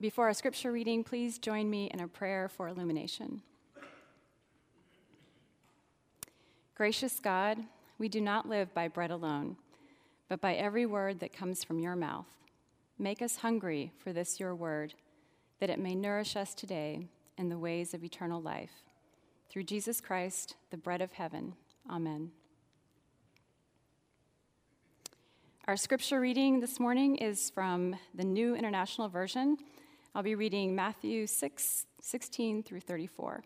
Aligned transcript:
before 0.00 0.26
our 0.26 0.34
scripture 0.34 0.72
reading, 0.72 1.04
please 1.04 1.38
join 1.38 1.68
me 1.68 1.90
in 1.92 2.00
a 2.00 2.08
prayer 2.08 2.48
for 2.48 2.68
illumination. 2.68 3.42
Gracious 6.74 7.20
God, 7.20 7.58
we 7.98 8.08
do 8.08 8.20
not 8.20 8.48
live 8.48 8.72
by 8.72 8.88
bread 8.88 9.10
alone, 9.10 9.56
but 10.28 10.40
by 10.40 10.54
every 10.54 10.86
word 10.86 11.20
that 11.20 11.34
comes 11.34 11.62
from 11.62 11.78
your 11.78 11.96
mouth. 11.96 12.28
Make 12.98 13.20
us 13.20 13.36
hungry 13.36 13.92
for 13.98 14.14
this 14.14 14.40
your 14.40 14.54
word, 14.54 14.94
that 15.58 15.68
it 15.68 15.78
may 15.78 15.94
nourish 15.94 16.36
us 16.36 16.54
today 16.54 17.06
in 17.36 17.50
the 17.50 17.58
ways 17.58 17.92
of 17.92 18.02
eternal 18.02 18.40
life. 18.40 18.70
Through 19.50 19.64
Jesus 19.64 20.00
Christ, 20.00 20.56
the 20.70 20.78
bread 20.78 21.02
of 21.02 21.12
heaven. 21.12 21.54
Amen. 21.90 22.30
Our 25.66 25.76
scripture 25.76 26.20
reading 26.20 26.60
this 26.60 26.80
morning 26.80 27.16
is 27.16 27.50
from 27.50 27.96
the 28.14 28.24
New 28.24 28.54
International 28.54 29.08
Version. 29.08 29.58
I'll 30.12 30.24
be 30.24 30.34
reading 30.34 30.74
Matthew 30.74 31.28
6, 31.28 31.86
16 32.00 32.62
through 32.64 32.80
34. 32.80 33.44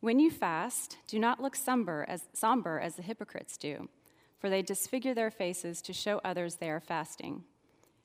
When 0.00 0.18
you 0.18 0.28
fast, 0.28 0.98
do 1.06 1.20
not 1.20 1.40
look 1.40 1.54
somber 1.54 2.04
as, 2.08 2.24
somber 2.32 2.80
as 2.80 2.96
the 2.96 3.02
hypocrites 3.02 3.56
do, 3.56 3.88
for 4.40 4.50
they 4.50 4.60
disfigure 4.60 5.14
their 5.14 5.30
faces 5.30 5.80
to 5.82 5.92
show 5.92 6.20
others 6.24 6.56
they 6.56 6.68
are 6.68 6.80
fasting. 6.80 7.44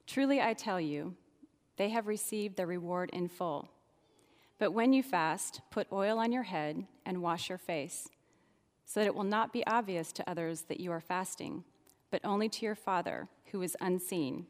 Truly, 0.06 0.40
I 0.40 0.54
tell 0.54 0.80
you, 0.80 1.16
they 1.78 1.90
have 1.90 2.06
received 2.06 2.58
their 2.58 2.68
reward 2.68 3.10
in 3.12 3.30
full. 3.30 3.70
But 4.60 4.72
when 4.72 4.94
you 4.94 5.02
fast, 5.02 5.62
put 5.72 5.92
oil 5.92 6.20
on 6.20 6.32
your 6.32 6.44
head 6.44 6.86
and 7.08 7.24
wash 7.24 7.50
your 7.50 7.58
face 7.58 8.08
so 8.86 9.00
that 9.00 9.08
it 9.08 9.16
will 9.16 9.24
not 9.24 9.52
be 9.52 9.66
obvious 9.66 10.12
to 10.14 10.30
others 10.30 10.62
that 10.68 10.80
you 10.80 10.92
are 10.92 11.02
fasting, 11.02 11.64
but 12.12 12.22
only 12.24 12.50
to 12.50 12.66
your 12.66 12.76
Father 12.76 13.28
who 13.52 13.62
is 13.62 13.78
unseen. 13.80 14.46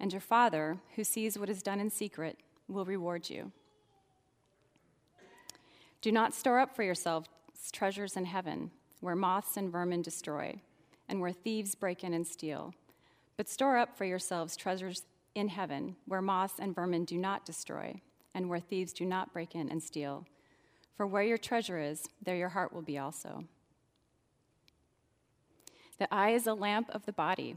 And 0.00 0.12
your 0.12 0.20
Father, 0.20 0.78
who 0.96 1.04
sees 1.04 1.38
what 1.38 1.48
is 1.48 1.62
done 1.62 1.80
in 1.80 1.90
secret, 1.90 2.38
will 2.68 2.84
reward 2.84 3.30
you. 3.30 3.52
Do 6.00 6.12
not 6.12 6.34
store 6.34 6.58
up 6.58 6.74
for 6.74 6.82
yourselves 6.82 7.28
treasures 7.72 8.16
in 8.16 8.26
heaven, 8.26 8.70
where 9.00 9.16
moths 9.16 9.56
and 9.56 9.70
vermin 9.70 10.02
destroy, 10.02 10.60
and 11.08 11.20
where 11.20 11.32
thieves 11.32 11.74
break 11.74 12.04
in 12.04 12.12
and 12.12 12.26
steal. 12.26 12.74
But 13.36 13.48
store 13.48 13.78
up 13.78 13.96
for 13.96 14.04
yourselves 14.04 14.56
treasures 14.56 15.02
in 15.34 15.48
heaven, 15.48 15.96
where 16.06 16.22
moths 16.22 16.58
and 16.58 16.74
vermin 16.74 17.04
do 17.04 17.18
not 17.18 17.44
destroy, 17.44 18.00
and 18.34 18.48
where 18.48 18.60
thieves 18.60 18.92
do 18.92 19.04
not 19.04 19.32
break 19.32 19.54
in 19.54 19.68
and 19.70 19.82
steal. 19.82 20.26
For 20.96 21.06
where 21.06 21.22
your 21.22 21.38
treasure 21.38 21.78
is, 21.78 22.08
there 22.22 22.36
your 22.36 22.50
heart 22.50 22.72
will 22.72 22.82
be 22.82 22.98
also. 22.98 23.44
The 25.98 26.12
eye 26.12 26.30
is 26.30 26.46
a 26.46 26.54
lamp 26.54 26.90
of 26.90 27.06
the 27.06 27.12
body. 27.12 27.56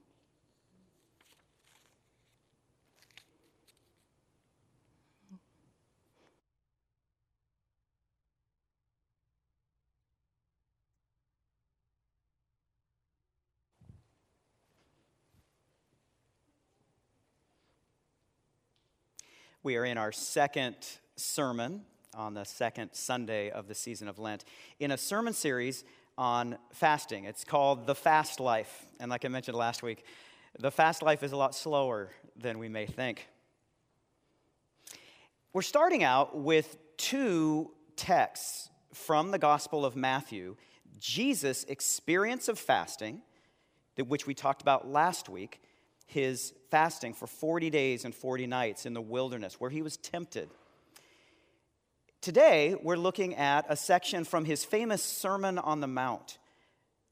We 19.63 19.77
are 19.77 19.85
in 19.85 19.99
our 19.99 20.11
second 20.11 20.75
sermon 21.15 21.81
on 22.15 22.33
the 22.33 22.45
second 22.45 22.89
Sunday 22.93 23.51
of 23.51 23.67
the 23.67 23.75
season 23.75 24.07
of 24.07 24.17
Lent 24.17 24.43
in 24.79 24.89
a 24.89 24.97
sermon 24.97 25.33
series 25.33 25.83
on 26.17 26.57
fasting. 26.73 27.25
It's 27.25 27.43
called 27.43 27.85
The 27.85 27.93
Fast 27.93 28.39
Life. 28.39 28.87
And 28.99 29.11
like 29.11 29.23
I 29.23 29.27
mentioned 29.27 29.55
last 29.55 29.83
week, 29.83 30.03
the 30.57 30.71
fast 30.71 31.03
life 31.03 31.21
is 31.21 31.31
a 31.31 31.37
lot 31.37 31.53
slower 31.53 32.09
than 32.35 32.57
we 32.57 32.69
may 32.69 32.87
think. 32.87 33.27
We're 35.53 35.61
starting 35.61 36.03
out 36.03 36.35
with 36.35 36.77
two 36.97 37.69
texts 37.95 38.71
from 38.95 39.29
the 39.29 39.37
Gospel 39.37 39.85
of 39.85 39.95
Matthew 39.95 40.55
Jesus' 40.97 41.65
experience 41.65 42.47
of 42.47 42.57
fasting, 42.57 43.21
which 44.07 44.25
we 44.25 44.33
talked 44.33 44.63
about 44.63 44.89
last 44.89 45.29
week, 45.29 45.61
his 46.11 46.53
fasting 46.69 47.13
for 47.13 47.27
40 47.27 47.69
days 47.69 48.05
and 48.05 48.13
40 48.13 48.47
nights 48.47 48.85
in 48.85 48.93
the 48.93 49.01
wilderness 49.01 49.55
where 49.59 49.69
he 49.69 49.81
was 49.81 49.97
tempted. 49.97 50.49
Today, 52.19 52.75
we're 52.83 52.97
looking 52.97 53.35
at 53.35 53.65
a 53.69 53.75
section 53.75 54.25
from 54.25 54.45
his 54.45 54.63
famous 54.63 55.01
Sermon 55.01 55.57
on 55.57 55.79
the 55.79 55.87
Mount 55.87 56.37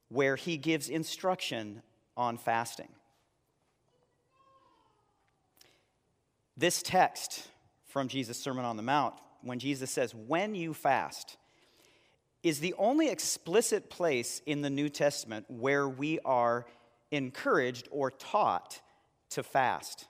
where 0.10 0.36
he 0.36 0.58
gives 0.58 0.90
instruction 0.90 1.82
on 2.18 2.38
fasting. 2.38 2.90
This 6.58 6.84
text 6.84 7.48
from 7.86 8.10
Jesus' 8.10 8.38
Sermon 8.38 8.66
on 8.66 8.76
the 8.76 8.84
Mount, 8.84 9.16
when 9.42 9.60
Jesus 9.60 9.90
says, 9.90 10.14
When 10.14 10.56
you 10.56 10.74
fast, 10.74 11.38
is 12.44 12.60
the 12.60 12.76
only 12.78 13.10
explicit 13.10 13.90
place 13.90 14.42
in 14.46 14.62
the 14.62 14.70
New 14.70 14.90
Testament 14.90 15.46
where 15.48 15.88
we 15.88 16.20
are 16.26 16.66
encouraged 17.12 17.88
or 17.92 18.12
taught 18.12 18.82
to 19.32 19.44
fast. 19.44 20.08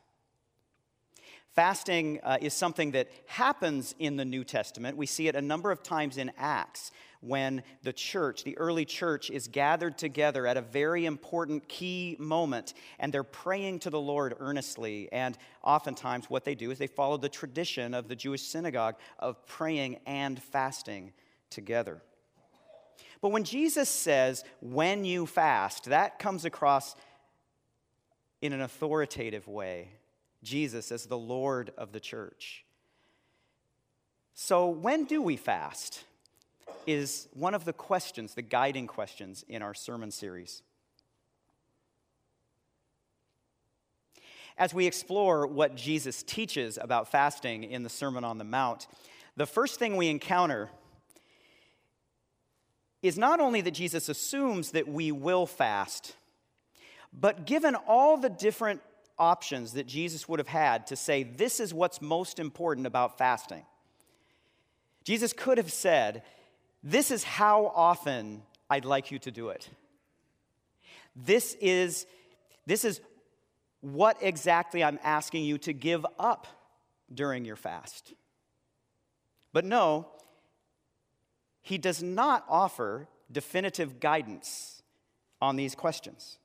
Fasting 1.49 2.19
uh, 2.23 2.37
is 2.39 2.53
something 2.53 2.91
that 2.91 3.09
happens 3.25 3.95
in 3.99 4.15
the 4.15 4.25
New 4.25 4.43
Testament. 4.43 4.95
We 4.95 5.05
see 5.05 5.27
it 5.27 5.35
a 5.35 5.41
number 5.41 5.71
of 5.71 5.83
times 5.83 6.17
in 6.17 6.31
Acts 6.37 6.91
when 7.21 7.63
the 7.83 7.91
church, 7.91 8.43
the 8.43 8.57
early 8.57 8.85
church, 8.85 9.29
is 9.29 9.47
gathered 9.47 9.97
together 9.97 10.47
at 10.47 10.57
a 10.57 10.61
very 10.61 11.05
important 11.05 11.67
key 11.67 12.15
moment 12.17 12.73
and 12.97 13.11
they're 13.11 13.23
praying 13.23 13.79
to 13.79 13.89
the 13.89 13.99
Lord 13.99 14.35
earnestly. 14.39 15.09
And 15.11 15.37
oftentimes, 15.63 16.29
what 16.29 16.45
they 16.45 16.55
do 16.55 16.71
is 16.71 16.77
they 16.77 16.87
follow 16.87 17.17
the 17.17 17.29
tradition 17.29 17.93
of 17.93 18.07
the 18.07 18.15
Jewish 18.15 18.43
synagogue 18.43 18.95
of 19.17 19.45
praying 19.45 19.99
and 20.05 20.41
fasting 20.41 21.11
together. 21.49 22.01
But 23.21 23.31
when 23.33 23.43
Jesus 23.43 23.89
says, 23.89 24.45
when 24.61 25.03
you 25.03 25.25
fast, 25.25 25.85
that 25.85 26.19
comes 26.19 26.45
across 26.45 26.95
in 28.41 28.53
an 28.53 28.61
authoritative 28.61 29.47
way 29.47 29.89
Jesus 30.43 30.91
as 30.91 31.05
the 31.05 31.17
Lord 31.17 31.71
of 31.77 31.91
the 31.91 31.99
church. 31.99 32.63
So, 34.33 34.69
when 34.69 35.03
do 35.05 35.21
we 35.21 35.35
fast? 35.35 36.05
Is 36.87 37.27
one 37.33 37.53
of 37.53 37.65
the 37.65 37.73
questions, 37.73 38.35
the 38.35 38.41
guiding 38.41 38.87
questions 38.87 39.43
in 39.47 39.61
our 39.61 39.73
sermon 39.73 40.11
series. 40.11 40.63
As 44.57 44.73
we 44.73 44.87
explore 44.87 45.45
what 45.45 45.75
Jesus 45.75 46.23
teaches 46.23 46.77
about 46.81 47.11
fasting 47.11 47.63
in 47.63 47.83
the 47.83 47.89
Sermon 47.89 48.23
on 48.23 48.37
the 48.37 48.43
Mount, 48.43 48.87
the 49.35 49.45
first 49.45 49.77
thing 49.77 49.97
we 49.97 50.09
encounter 50.09 50.69
is 53.01 53.17
not 53.17 53.39
only 53.39 53.61
that 53.61 53.71
Jesus 53.71 54.09
assumes 54.09 54.71
that 54.71 54.87
we 54.87 55.11
will 55.11 55.45
fast, 55.45 56.15
but 57.13 57.45
given 57.45 57.75
all 57.75 58.17
the 58.17 58.29
different 58.29 58.81
options 59.17 59.73
that 59.73 59.87
Jesus 59.87 60.27
would 60.29 60.39
have 60.39 60.47
had 60.47 60.87
to 60.87 60.95
say, 60.95 61.23
this 61.23 61.59
is 61.59 61.73
what's 61.73 62.01
most 62.01 62.39
important 62.39 62.87
about 62.87 63.17
fasting, 63.17 63.65
Jesus 65.03 65.33
could 65.33 65.57
have 65.57 65.71
said, 65.71 66.23
this 66.83 67.11
is 67.11 67.23
how 67.23 67.71
often 67.75 68.43
I'd 68.69 68.85
like 68.85 69.11
you 69.11 69.19
to 69.19 69.31
do 69.31 69.49
it. 69.49 69.69
This 71.15 71.55
is, 71.59 72.05
this 72.65 72.85
is 72.85 73.01
what 73.81 74.17
exactly 74.21 74.83
I'm 74.83 74.99
asking 75.03 75.43
you 75.43 75.57
to 75.59 75.73
give 75.73 76.05
up 76.17 76.47
during 77.13 77.45
your 77.45 77.55
fast. 77.55 78.13
But 79.51 79.65
no, 79.65 80.07
he 81.61 81.77
does 81.77 82.03
not 82.03 82.45
offer 82.47 83.07
definitive 83.31 83.99
guidance 83.99 84.81
on 85.41 85.55
these 85.55 85.75
questions. 85.75 86.37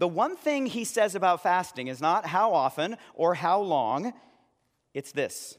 The 0.00 0.08
one 0.08 0.34
thing 0.34 0.64
he 0.64 0.84
says 0.84 1.14
about 1.14 1.42
fasting 1.42 1.88
is 1.88 2.00
not 2.00 2.24
how 2.24 2.54
often 2.54 2.96
or 3.14 3.34
how 3.34 3.60
long, 3.60 4.14
it's 4.94 5.12
this. 5.12 5.58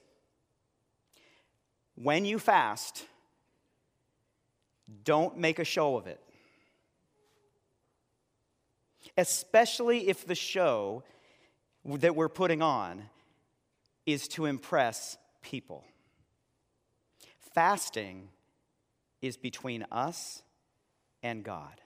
When 1.94 2.26
you 2.26 2.40
fast, 2.40 3.06
don't 5.04 5.38
make 5.38 5.60
a 5.60 5.64
show 5.64 5.96
of 5.96 6.08
it. 6.08 6.20
Especially 9.16 10.08
if 10.10 10.26
the 10.26 10.34
show 10.34 11.04
that 11.86 12.16
we're 12.16 12.28
putting 12.28 12.64
on 12.64 13.04
is 14.08 14.28
to 14.30 14.48
impress 14.48 15.20
people. 15.44 15.86
Fasting 17.54 18.30
is 19.22 19.38
between 19.38 19.86
us 19.92 20.42
and 21.22 21.44
God. 21.44 21.80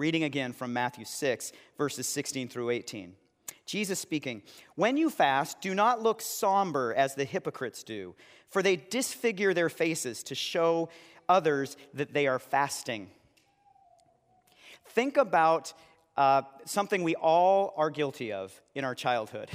Reading 0.00 0.24
again 0.24 0.54
from 0.54 0.72
Matthew 0.72 1.04
6, 1.04 1.52
verses 1.76 2.06
16 2.06 2.48
through 2.48 2.70
18. 2.70 3.12
Jesus 3.66 3.98
speaking, 3.98 4.40
When 4.74 4.96
you 4.96 5.10
fast, 5.10 5.60
do 5.60 5.74
not 5.74 6.02
look 6.02 6.22
somber 6.22 6.94
as 6.94 7.14
the 7.14 7.26
hypocrites 7.26 7.82
do, 7.82 8.14
for 8.48 8.62
they 8.62 8.76
disfigure 8.76 9.52
their 9.52 9.68
faces 9.68 10.22
to 10.22 10.34
show 10.34 10.88
others 11.28 11.76
that 11.92 12.14
they 12.14 12.26
are 12.26 12.38
fasting. 12.38 13.10
Think 14.86 15.18
about 15.18 15.74
uh, 16.16 16.44
something 16.64 17.02
we 17.02 17.14
all 17.14 17.74
are 17.76 17.90
guilty 17.90 18.32
of 18.32 18.58
in 18.74 18.86
our 18.86 18.94
childhood. 18.94 19.50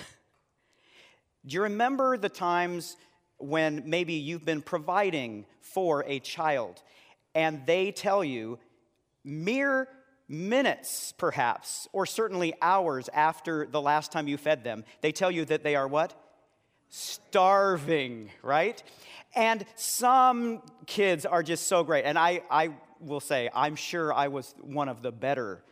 Do 1.47 1.55
you 1.55 1.63
remember 1.63 2.17
the 2.17 2.29
times 2.29 2.97
when 3.39 3.81
maybe 3.87 4.13
you've 4.13 4.45
been 4.45 4.61
providing 4.61 5.47
for 5.59 6.03
a 6.05 6.19
child 6.19 6.83
and 7.33 7.65
they 7.65 7.91
tell 7.91 8.23
you 8.23 8.59
mere 9.23 9.87
minutes, 10.27 11.13
perhaps, 11.17 11.87
or 11.93 12.05
certainly 12.05 12.53
hours 12.61 13.09
after 13.13 13.65
the 13.67 13.81
last 13.81 14.11
time 14.11 14.27
you 14.27 14.37
fed 14.37 14.63
them, 14.63 14.83
they 15.01 15.11
tell 15.11 15.31
you 15.31 15.45
that 15.45 15.63
they 15.63 15.75
are 15.75 15.87
what? 15.87 16.13
Starving, 16.89 18.29
right? 18.41 18.81
And 19.35 19.65
some 19.75 20.61
kids 20.85 21.25
are 21.25 21.43
just 21.43 21.67
so 21.67 21.83
great. 21.83 22.05
And 22.05 22.17
I, 22.17 22.41
I 22.49 22.71
will 22.99 23.19
say, 23.19 23.49
I'm 23.53 23.75
sure 23.75 24.13
I 24.13 24.29
was 24.29 24.55
one 24.61 24.89
of 24.89 25.01
the 25.01 25.11
better 25.11 25.63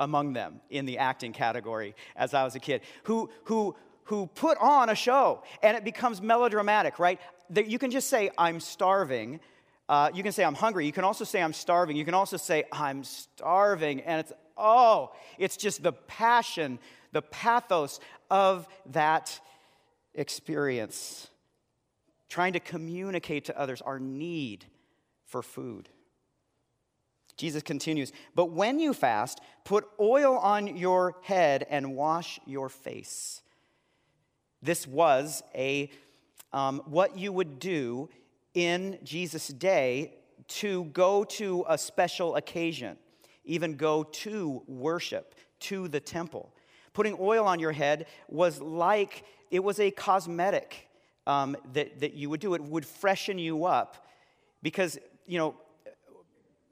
among 0.00 0.32
them 0.32 0.60
in 0.70 0.86
the 0.86 0.98
acting 0.98 1.32
category 1.32 1.94
as 2.16 2.34
I 2.34 2.44
was 2.44 2.54
a 2.54 2.60
kid, 2.60 2.82
who, 3.04 3.30
who, 3.44 3.76
who 4.04 4.26
put 4.26 4.58
on 4.58 4.88
a 4.88 4.94
show 4.94 5.42
and 5.62 5.76
it 5.76 5.84
becomes 5.84 6.20
melodramatic, 6.20 6.98
right? 6.98 7.20
That 7.50 7.68
You 7.68 7.78
can 7.78 7.90
just 7.90 8.08
say, 8.08 8.30
I'm 8.38 8.60
starving. 8.60 9.40
Uh, 9.88 10.10
you 10.14 10.22
can 10.22 10.32
say, 10.32 10.44
I'm 10.44 10.54
hungry. 10.54 10.86
You 10.86 10.92
can 10.92 11.04
also 11.04 11.24
say, 11.24 11.42
I'm 11.42 11.52
starving. 11.52 11.96
You 11.96 12.04
can 12.04 12.14
also 12.14 12.36
say, 12.36 12.64
I'm 12.72 13.04
starving. 13.04 14.00
And 14.02 14.20
it's, 14.20 14.32
oh, 14.56 15.12
it's 15.38 15.56
just 15.56 15.82
the 15.82 15.92
passion, 15.92 16.78
the 17.12 17.22
pathos 17.22 18.00
of 18.30 18.66
that 18.86 19.38
experience. 20.14 21.28
Trying 22.28 22.54
to 22.54 22.60
communicate 22.60 23.46
to 23.46 23.58
others 23.58 23.82
our 23.82 23.98
need 23.98 24.64
for 25.26 25.42
food. 25.42 25.88
Jesus 27.36 27.62
continues, 27.62 28.12
But 28.34 28.50
when 28.50 28.78
you 28.78 28.94
fast, 28.94 29.40
put 29.64 29.84
oil 29.98 30.36
on 30.36 30.76
your 30.76 31.16
head 31.22 31.66
and 31.68 31.96
wash 31.96 32.38
your 32.46 32.68
face. 32.68 33.42
This 34.62 34.86
was 34.86 35.42
a, 35.54 35.90
um, 36.52 36.82
what 36.86 37.18
you 37.18 37.32
would 37.32 37.58
do 37.58 38.08
in 38.54 38.98
Jesus' 39.02 39.48
day 39.48 40.14
to 40.48 40.84
go 40.86 41.24
to 41.24 41.64
a 41.68 41.78
special 41.78 42.36
occasion, 42.36 42.96
even 43.44 43.76
go 43.76 44.02
to 44.04 44.62
worship, 44.66 45.34
to 45.60 45.88
the 45.88 46.00
temple. 46.00 46.54
Putting 46.92 47.16
oil 47.18 47.46
on 47.46 47.58
your 47.58 47.72
head 47.72 48.06
was 48.28 48.60
like, 48.60 49.24
it 49.50 49.62
was 49.62 49.80
a 49.80 49.90
cosmetic 49.90 50.88
um, 51.26 51.56
that, 51.72 52.00
that 52.00 52.14
you 52.14 52.28
would 52.30 52.40
do. 52.40 52.54
It 52.54 52.62
would 52.62 52.84
freshen 52.84 53.38
you 53.38 53.64
up 53.64 54.06
because, 54.62 54.98
you 55.26 55.38
know, 55.38 55.54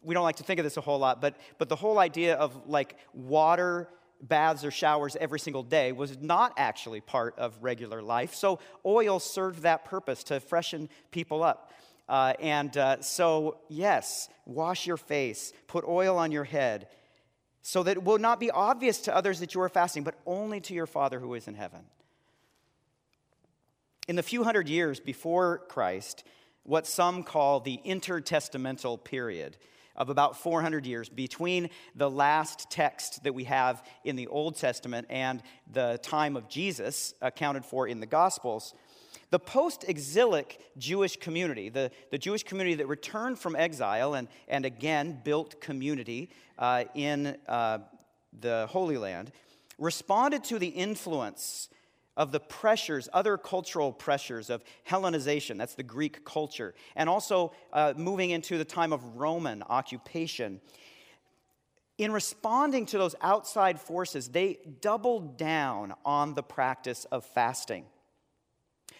we 0.03 0.15
don't 0.15 0.25
like 0.25 0.37
to 0.37 0.43
think 0.43 0.59
of 0.59 0.65
this 0.65 0.77
a 0.77 0.81
whole 0.81 0.99
lot, 0.99 1.21
but, 1.21 1.37
but 1.59 1.69
the 1.69 1.77
whole 1.77 1.99
idea 1.99 2.35
of 2.35 2.67
like 2.67 2.97
water 3.13 3.89
baths 4.23 4.65
or 4.65 4.71
showers 4.71 5.17
every 5.21 5.41
single 5.41 5.63
day 5.63 5.93
was 5.93 6.19
not 6.21 6.53
actually 6.57 7.01
part 7.01 7.39
of 7.39 7.57
regular 7.63 8.03
life. 8.03 8.35
So 8.35 8.59
oil 8.85 9.19
served 9.19 9.63
that 9.63 9.85
purpose 9.85 10.25
to 10.25 10.41
freshen 10.41 10.89
people 11.11 11.43
up. 11.43 11.73
Uh, 12.09 12.35
and 12.41 12.77
uh, 12.77 13.01
so, 13.01 13.59
yes, 13.69 14.29
wash 14.45 14.87
your 14.87 14.97
face, 14.97 15.53
put 15.69 15.85
oil 15.85 16.19
on 16.19 16.33
your 16.33 16.45
head, 16.45 16.89
so 17.63 17.83
that 17.85 17.99
it 17.99 18.03
will 18.03 18.19
not 18.19 18.41
be 18.41 18.51
obvious 18.51 19.03
to 19.03 19.15
others 19.15 19.41
that 19.41 19.55
you 19.55 19.61
are 19.61 19.69
fasting, 19.69 20.03
but 20.03 20.17
only 20.27 20.61
to 20.61 20.75
your 20.75 20.87
Father 20.87 21.21
who 21.21 21.35
is 21.35 21.47
in 21.47 21.55
heaven. 21.55 21.81
In 24.09 24.17
the 24.17 24.25
few 24.25 24.43
hundred 24.43 24.69
years 24.69 24.99
before 24.99 25.59
Christ, 25.69 26.25
what 26.65 26.87
some 26.87 27.23
call 27.23 27.61
the 27.61 27.81
intertestamental 27.87 29.05
period, 29.05 29.57
of 30.01 30.09
about 30.09 30.35
400 30.35 30.87
years 30.87 31.11
between 31.11 31.69
the 31.95 32.11
last 32.11 32.71
text 32.71 33.23
that 33.23 33.35
we 33.35 33.45
have 33.45 33.85
in 34.03 34.17
the 34.17 34.27
Old 34.29 34.57
Testament 34.57 35.07
and 35.11 35.43
the 35.71 36.01
time 36.03 36.37
of 36.37 36.49
Jesus, 36.49 37.13
accounted 37.21 37.67
for 37.67 37.87
in 37.87 38.01
the 38.01 38.07
Gospels. 38.07 38.75
The 39.29 39.39
post 39.39 39.85
exilic 39.87 40.59
Jewish 40.79 41.19
community, 41.19 41.69
the, 41.69 41.91
the 42.11 42.17
Jewish 42.17 42.43
community 42.45 42.77
that 42.77 42.89
returned 42.89 43.39
from 43.39 43.55
exile 43.55 44.15
and, 44.15 44.27
and 44.49 44.65
again 44.65 45.21
built 45.23 45.61
community 45.61 46.31
uh, 46.59 46.85
in 46.95 47.37
uh, 47.47 47.81
the 48.41 48.67
Holy 48.71 48.97
Land, 48.97 49.31
responded 49.79 50.45
to 50.45 50.59
the 50.59 50.69
influence 50.69 51.69
of 52.17 52.33
the 52.33 52.41
pressures, 52.41 53.09
other 53.13 53.39
cultural 53.39 53.93
pressures 53.93 54.51
of 54.51 54.63
Hellenization, 54.89 55.57
that's 55.59 55.75
the 55.75 55.83
Greek 55.83 56.25
culture, 56.25 56.75
and 56.97 57.09
also 57.09 57.53
uh, 57.73 57.95
moving 57.97 58.31
into 58.31 58.59
the 58.59 58.65
time 58.65 58.93
of 58.93 59.03
Roman 59.17 59.63
occupation. 59.63 60.61
In 61.99 62.13
responding 62.13 62.87
to 62.87 62.99
those 62.99 63.15
outside 63.21 63.81
forces, 63.81 64.29
they 64.29 64.59
doubled 64.81 65.37
down 65.37 65.95
on 66.05 66.35
the 66.35 66.43
practice 66.43 67.05
of 67.07 67.25
fasting. 67.25 67.85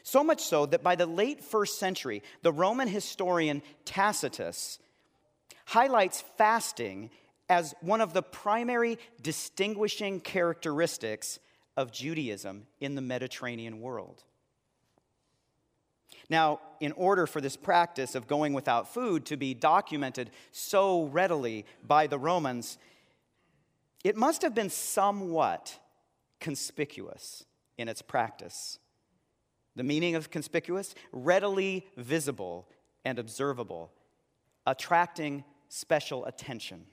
So 0.03 0.25
much 0.25 0.43
so 0.43 0.67
that 0.67 0.83
by 0.83 0.97
the 0.97 1.07
late 1.07 1.43
first 1.43 1.79
century, 1.79 2.23
the 2.43 2.53
Roman 2.53 2.89
historian 2.89 3.63
Tacitus 3.85 4.79
highlights 5.67 6.23
fasting 6.37 7.11
as 7.49 7.75
one 7.81 8.01
of 8.01 8.13
the 8.13 8.23
primary 8.23 8.99
distinguishing 9.21 10.21
characteristics 10.21 11.39
of 11.81 11.91
Judaism 11.91 12.67
in 12.79 12.95
the 12.95 13.01
Mediterranean 13.01 13.81
world. 13.81 14.23
Now, 16.29 16.61
in 16.79 16.93
order 16.93 17.27
for 17.27 17.41
this 17.41 17.57
practice 17.57 18.15
of 18.15 18.27
going 18.27 18.53
without 18.53 18.93
food 18.93 19.25
to 19.27 19.39
be 19.39 19.55
documented 19.55 20.31
so 20.53 21.05
readily 21.05 21.65
by 21.83 22.07
the 22.07 22.19
Romans, 22.19 22.77
it 24.05 24.15
must 24.15 24.43
have 24.43 24.55
been 24.55 24.69
somewhat 24.69 25.79
conspicuous 26.39 27.47
in 27.79 27.89
its 27.89 28.03
practice. 28.03 28.79
The 29.75 29.83
meaning 29.83 30.15
of 30.15 30.31
conspicuous? 30.31 30.95
Readily 31.13 31.87
visible 31.97 32.69
and 33.07 33.19
observable, 33.19 33.91
attracting 34.67 35.45
special 35.71 36.27
attention. 36.27 36.85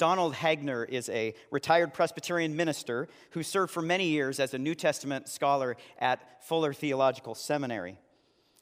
Donald 0.00 0.34
Hagner 0.34 0.82
is 0.82 1.10
a 1.10 1.34
retired 1.50 1.92
Presbyterian 1.92 2.56
minister 2.56 3.06
who 3.32 3.42
served 3.42 3.70
for 3.70 3.82
many 3.82 4.06
years 4.06 4.40
as 4.40 4.54
a 4.54 4.58
New 4.58 4.74
Testament 4.74 5.28
scholar 5.28 5.76
at 5.98 6.42
Fuller 6.42 6.72
Theological 6.72 7.34
Seminary. 7.34 7.98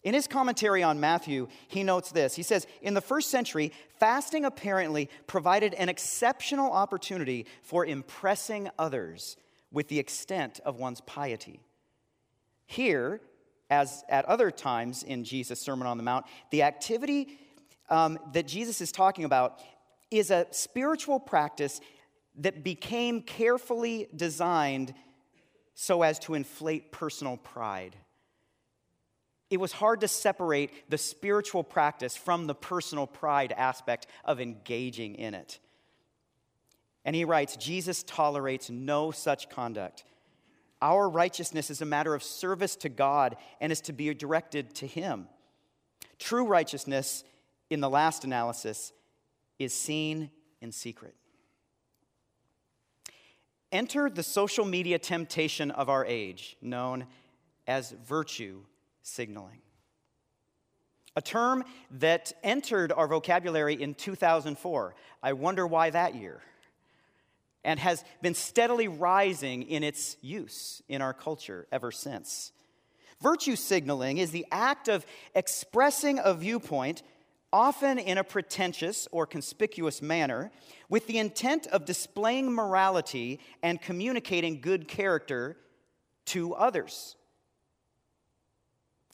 In 0.02 0.14
his 0.14 0.26
commentary 0.26 0.83
on 0.83 0.99
Matthew, 0.99 1.47
he 1.68 1.85
notes 1.85 2.11
this. 2.11 2.35
He 2.35 2.42
says, 2.42 2.66
In 2.83 2.95
the 2.95 3.00
first 3.00 3.30
century, 3.30 3.71
fasting 4.00 4.45
apparently 4.45 5.09
provided 5.28 5.75
an 5.75 5.88
exceptional 5.88 6.73
opportunity 6.73 7.47
for 7.62 7.87
impressing 7.87 8.68
others 8.76 9.37
with 9.71 9.87
the 9.87 10.00
extent 10.00 10.59
of 10.64 10.80
one's 10.80 11.02
piety. 11.02 11.61
Here, 12.66 13.21
as 13.71 14.02
at 14.09 14.25
other 14.25 14.50
times 14.50 15.04
in 15.04 15.23
Jesus' 15.23 15.61
Sermon 15.61 15.87
on 15.87 15.99
the 15.99 16.02
Mount, 16.02 16.26
the 16.50 16.64
activity 16.64 17.38
um, 17.90 18.18
that 18.33 18.49
Jesus 18.49 18.80
is 18.80 18.90
talking 18.90 19.25
about 19.25 19.61
is 20.11 20.31
a 20.31 20.47
spiritual 20.50 21.21
practice 21.21 21.81
that 22.37 22.62
became 22.62 23.23
carefully 23.23 24.09
designed 24.15 24.95
so 25.75 26.03
as 26.03 26.19
to 26.21 26.35
inflate 26.35 26.93
personal 26.93 27.37
pride. 27.37 27.97
It 29.50 29.59
was 29.59 29.73
hard 29.73 30.00
to 30.00 30.09
separate 30.09 30.91
the 30.91 30.99
spiritual 30.99 31.65
practice 31.65 32.17
from 32.17 32.47
the 32.47 32.55
personal 32.55 33.07
pride 33.07 33.53
aspect 33.57 34.07
of 34.25 34.41
engaging 34.41 35.15
in 35.15 35.35
it. 35.35 35.59
And 37.05 37.17
he 37.17 37.25
writes 37.25 37.57
Jesus 37.57 38.03
tolerates 38.03 38.69
no 38.69 39.11
such 39.11 39.49
conduct. 39.49 40.05
Our 40.81 41.09
righteousness 41.09 41.71
is 41.71 41.83
a 41.83 41.87
matter 41.87 42.15
of 42.15 42.23
service 42.23 42.77
to 42.77 42.88
God 42.88 43.37
and 43.61 43.73
is 43.73 43.81
to 43.83 43.93
be 43.93 44.12
directed 44.15 44.75
to 44.77 44.87
Him. 44.87 45.27
True 46.19 46.45
righteousness, 46.45 47.25
in 47.71 47.81
the 47.81 47.91
last 47.91 48.25
analysis, 48.25 48.93
is 49.59 49.75
seen 49.75 50.31
in 50.61 50.73
secret. 50.73 51.15
Enter 53.71 54.09
the 54.09 54.23
social 54.23 54.65
media 54.65 54.99
temptation 54.99 55.71
of 55.71 55.88
our 55.88 56.05
age, 56.07 56.57
known 56.62 57.07
as 57.67 57.91
virtue 57.91 58.62
signaling. 59.03 59.61
A 61.17 61.21
term 61.21 61.65
that 61.91 62.33
entered 62.43 62.93
our 62.93 63.09
vocabulary 63.09 63.75
in 63.75 63.95
2004. 63.95 64.95
I 65.23 65.33
wonder 65.33 65.67
why 65.67 65.91
that 65.91 66.15
year. 66.15 66.41
And 67.65 67.81
has 67.81 68.05
been 68.23 68.35
steadily 68.35 68.88
rising 68.88 69.65
in 69.65 69.83
its 69.83 70.17
use 70.23 70.81
in 70.88 71.03
our 71.03 71.12
culture 71.12 71.67
ever 71.73 71.91
since. 71.91 72.53
Virtue 73.21 73.57
signaling 73.57 74.19
is 74.19 74.31
the 74.31 74.47
act 74.53 74.88
of 74.88 75.05
expressing 75.35 76.21
a 76.23 76.35
viewpoint, 76.35 77.03
often 77.52 77.99
in 77.99 78.19
a 78.19 78.25
pretentious 78.25 79.09
or 79.11 79.26
conspicuous 79.26 80.02
manner, 80.02 80.50
with 80.88 81.07
the 81.07 81.19
intent 81.19 81.67
of 81.69 81.85
displaying 81.85 82.52
morality 82.52 83.40
and 83.62 83.81
communicating 83.81 84.61
good 84.61 84.88
character 84.88 85.57
to 86.26 86.55
others. 86.55 87.17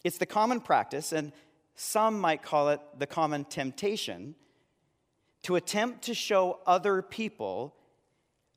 It's 0.02 0.18
the 0.18 0.26
common 0.26 0.60
practice, 0.60 1.12
and 1.12 1.32
some 1.74 2.20
might 2.20 2.42
call 2.42 2.70
it 2.70 2.80
the 2.98 3.06
common 3.06 3.44
temptation, 3.44 4.34
to 5.42 5.56
attempt 5.56 6.02
to 6.02 6.14
show 6.14 6.60
other 6.66 7.02
people 7.02 7.74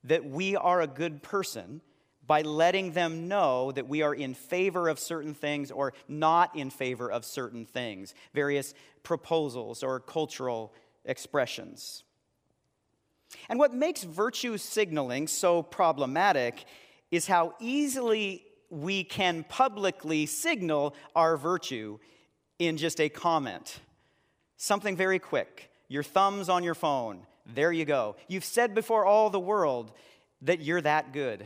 that 0.04 0.26
we 0.26 0.56
are 0.56 0.82
a 0.82 0.88
good 0.88 1.22
person 1.22 1.82
by 2.28 2.42
letting 2.42 2.92
them 2.92 3.28
know 3.28 3.72
that 3.72 3.88
we 3.88 4.02
are 4.02 4.14
in 4.14 4.34
favor 4.34 4.90
of 4.90 5.00
certain 5.00 5.34
things 5.34 5.72
or 5.72 5.94
not 6.08 6.56
in 6.56 6.70
favor 6.70 7.10
of 7.10 7.26
certain 7.26 7.66
things, 7.66 8.14
various 8.34 8.74
proposals 9.04 9.82
or 9.82 10.00
cultural 10.00 10.74
expressions. 11.06 12.04
And 13.50 13.58
what 13.58 13.74
makes 13.74 14.04
virtue 14.04 14.58
signaling 14.58 15.28
so 15.28 15.64
problematic 15.64 16.66
is 17.12 17.28
how 17.28 17.56
easily 17.60 18.44
we 18.70 19.04
can 19.04 19.46
publicly 19.48 20.26
signal 20.26 20.94
our 21.16 21.38
virtue 21.38 22.00
in 22.60 22.78
just 22.78 23.00
a 23.00 23.10
comment. 23.10 23.80
Something 24.58 24.96
very 24.96 25.20
quick. 25.20 25.72
Your 25.88 26.04
thumb's 26.04 26.50
on 26.50 26.64
your 26.64 26.76
phone. 26.76 27.26
There 27.46 27.72
you 27.72 27.86
go. 27.86 28.18
You've 28.28 28.44
said 28.44 28.76
before 28.76 29.06
all 29.06 29.30
the 29.30 29.40
world 29.40 29.92
that 30.42 30.60
you're 30.60 30.82
that 30.82 31.14
good. 31.14 31.46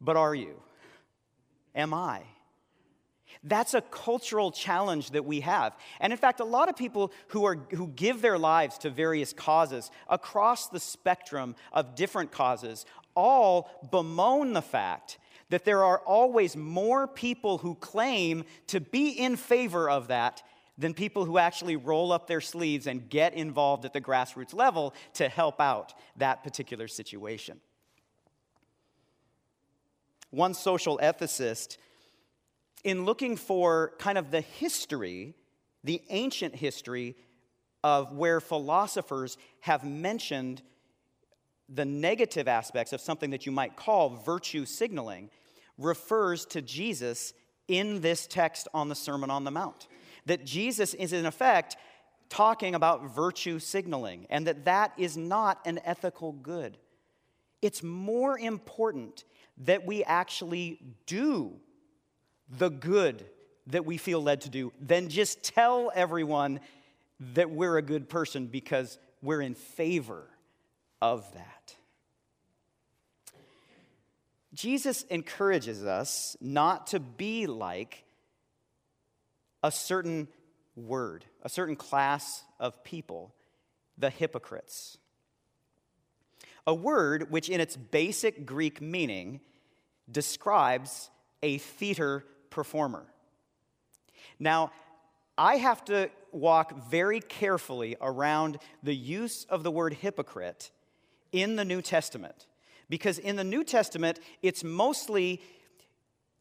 But 0.00 0.16
are 0.16 0.34
you? 0.34 0.60
Am 1.74 1.92
I? 1.92 2.22
That's 3.44 3.74
a 3.74 3.80
cultural 3.80 4.50
challenge 4.50 5.10
that 5.10 5.24
we 5.24 5.40
have. 5.40 5.76
And 6.00 6.12
in 6.12 6.18
fact, 6.18 6.40
a 6.40 6.44
lot 6.44 6.68
of 6.68 6.76
people 6.76 7.12
who, 7.28 7.44
are, 7.44 7.56
who 7.70 7.88
give 7.88 8.20
their 8.20 8.38
lives 8.38 8.78
to 8.78 8.90
various 8.90 9.32
causes 9.32 9.90
across 10.08 10.68
the 10.68 10.80
spectrum 10.80 11.54
of 11.72 11.94
different 11.94 12.32
causes 12.32 12.84
all 13.14 13.70
bemoan 13.90 14.52
the 14.52 14.62
fact 14.62 15.18
that 15.50 15.64
there 15.64 15.82
are 15.82 15.98
always 16.00 16.56
more 16.56 17.06
people 17.06 17.58
who 17.58 17.74
claim 17.76 18.44
to 18.66 18.80
be 18.80 19.10
in 19.10 19.36
favor 19.36 19.88
of 19.88 20.08
that 20.08 20.42
than 20.76 20.94
people 20.94 21.24
who 21.24 21.38
actually 21.38 21.74
roll 21.74 22.12
up 22.12 22.26
their 22.26 22.40
sleeves 22.40 22.86
and 22.86 23.08
get 23.08 23.34
involved 23.34 23.84
at 23.84 23.92
the 23.92 24.00
grassroots 24.00 24.54
level 24.54 24.94
to 25.14 25.28
help 25.28 25.60
out 25.60 25.94
that 26.16 26.44
particular 26.44 26.86
situation. 26.86 27.60
One 30.30 30.54
social 30.54 30.98
ethicist, 31.02 31.76
in 32.84 33.04
looking 33.04 33.36
for 33.36 33.92
kind 33.98 34.18
of 34.18 34.30
the 34.30 34.40
history, 34.40 35.34
the 35.84 36.02
ancient 36.10 36.54
history 36.54 37.16
of 37.82 38.12
where 38.12 38.40
philosophers 38.40 39.38
have 39.60 39.84
mentioned 39.84 40.62
the 41.68 41.84
negative 41.84 42.48
aspects 42.48 42.92
of 42.92 43.00
something 43.00 43.30
that 43.30 43.46
you 43.46 43.52
might 43.52 43.76
call 43.76 44.10
virtue 44.10 44.64
signaling, 44.64 45.30
refers 45.76 46.46
to 46.46 46.62
Jesus 46.62 47.32
in 47.68 48.00
this 48.00 48.26
text 48.26 48.68
on 48.72 48.88
the 48.88 48.94
Sermon 48.94 49.30
on 49.30 49.44
the 49.44 49.50
Mount. 49.50 49.86
That 50.26 50.44
Jesus 50.44 50.94
is, 50.94 51.12
in 51.12 51.26
effect, 51.26 51.76
talking 52.28 52.74
about 52.74 53.14
virtue 53.14 53.58
signaling, 53.58 54.26
and 54.30 54.46
that 54.46 54.64
that 54.64 54.92
is 54.96 55.16
not 55.16 55.60
an 55.64 55.80
ethical 55.84 56.32
good. 56.32 56.78
It's 57.62 57.82
more 57.82 58.38
important 58.38 59.24
that 59.64 59.84
we 59.84 60.04
actually 60.04 60.80
do 61.06 61.52
the 62.48 62.68
good 62.68 63.24
that 63.66 63.84
we 63.84 63.96
feel 63.96 64.22
led 64.22 64.42
to 64.42 64.50
do 64.50 64.72
than 64.80 65.08
just 65.08 65.42
tell 65.42 65.92
everyone 65.94 66.60
that 67.34 67.50
we're 67.50 67.76
a 67.76 67.82
good 67.82 68.08
person 68.08 68.46
because 68.46 68.98
we're 69.22 69.42
in 69.42 69.54
favor 69.54 70.24
of 71.02 71.30
that. 71.34 71.74
Jesus 74.54 75.02
encourages 75.04 75.84
us 75.84 76.36
not 76.40 76.88
to 76.88 77.00
be 77.00 77.46
like 77.46 78.04
a 79.62 79.70
certain 79.70 80.28
word, 80.74 81.24
a 81.42 81.48
certain 81.48 81.76
class 81.76 82.42
of 82.58 82.82
people, 82.84 83.34
the 83.98 84.10
hypocrites. 84.10 84.98
A 86.66 86.74
word 86.74 87.30
which, 87.30 87.48
in 87.48 87.60
its 87.60 87.76
basic 87.76 88.44
Greek 88.44 88.80
meaning, 88.80 89.40
describes 90.10 91.10
a 91.42 91.58
theater 91.58 92.24
performer. 92.50 93.06
Now, 94.38 94.72
I 95.36 95.56
have 95.56 95.84
to 95.86 96.10
walk 96.32 96.90
very 96.90 97.20
carefully 97.20 97.96
around 98.00 98.58
the 98.82 98.94
use 98.94 99.44
of 99.44 99.62
the 99.62 99.70
word 99.70 99.94
hypocrite 99.94 100.70
in 101.32 101.56
the 101.56 101.64
New 101.64 101.82
Testament 101.82 102.46
because 102.88 103.18
in 103.18 103.36
the 103.36 103.44
New 103.44 103.64
Testament, 103.64 104.18
it's 104.42 104.64
mostly 104.64 105.40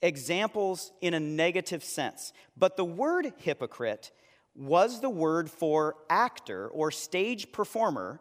examples 0.01 0.91
in 1.01 1.13
a 1.13 1.19
negative 1.19 1.83
sense. 1.83 2.33
But 2.55 2.77
the 2.77 2.85
word 2.85 3.33
hypocrite 3.37 4.11
was 4.55 5.01
the 5.01 5.09
word 5.09 5.49
for 5.49 5.95
actor 6.09 6.67
or 6.67 6.91
stage 6.91 7.51
performer, 7.51 8.19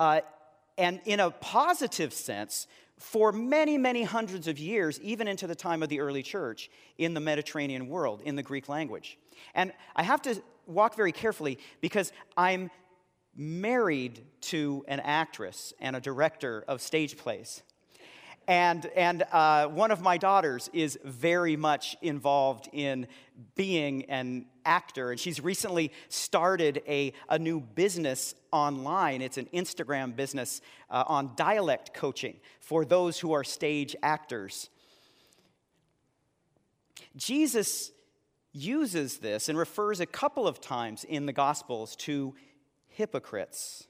uh, 0.00 0.20
and 0.76 1.00
in 1.04 1.20
a 1.20 1.30
positive 1.30 2.12
sense, 2.12 2.66
for 2.98 3.32
many, 3.32 3.76
many 3.76 4.02
hundreds 4.04 4.46
of 4.48 4.58
years, 4.58 5.00
even 5.00 5.28
into 5.28 5.46
the 5.46 5.54
time 5.54 5.82
of 5.82 5.88
the 5.88 6.00
early 6.00 6.22
church 6.22 6.70
in 6.96 7.14
the 7.14 7.20
Mediterranean 7.20 7.88
world, 7.88 8.20
in 8.24 8.36
the 8.36 8.42
Greek 8.42 8.68
language. 8.68 9.18
And 9.54 9.72
I 9.96 10.02
have 10.04 10.22
to 10.22 10.40
walk 10.66 10.96
very 10.96 11.12
carefully 11.12 11.58
because 11.80 12.12
I'm 12.36 12.70
married 13.36 14.24
to 14.40 14.84
an 14.86 15.00
actress 15.00 15.72
and 15.80 15.96
a 15.96 16.00
director 16.00 16.64
of 16.68 16.80
stage 16.80 17.16
plays. 17.16 17.62
And, 18.46 18.86
and 18.94 19.24
uh, 19.32 19.68
one 19.68 19.90
of 19.90 20.02
my 20.02 20.18
daughters 20.18 20.68
is 20.72 20.98
very 21.02 21.56
much 21.56 21.96
involved 22.02 22.68
in 22.72 23.06
being 23.54 24.04
an 24.04 24.46
actor. 24.66 25.10
And 25.10 25.18
she's 25.18 25.40
recently 25.40 25.92
started 26.08 26.82
a, 26.86 27.12
a 27.28 27.38
new 27.38 27.60
business 27.60 28.34
online. 28.52 29.22
It's 29.22 29.38
an 29.38 29.48
Instagram 29.54 30.14
business 30.14 30.60
uh, 30.90 31.04
on 31.06 31.32
dialect 31.36 31.94
coaching 31.94 32.36
for 32.60 32.84
those 32.84 33.18
who 33.18 33.32
are 33.32 33.44
stage 33.44 33.96
actors. 34.02 34.68
Jesus 37.16 37.92
uses 38.52 39.18
this 39.18 39.48
and 39.48 39.58
refers 39.58 40.00
a 40.00 40.06
couple 40.06 40.46
of 40.46 40.60
times 40.60 41.04
in 41.04 41.26
the 41.26 41.32
Gospels 41.32 41.96
to 41.96 42.34
hypocrites. 42.88 43.88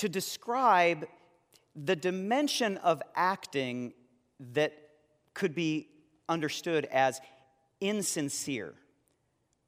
To 0.00 0.08
describe 0.08 1.06
the 1.76 1.94
dimension 1.94 2.78
of 2.78 3.02
acting 3.14 3.92
that 4.54 4.72
could 5.34 5.54
be 5.54 5.88
understood 6.26 6.86
as 6.86 7.20
insincere 7.82 8.72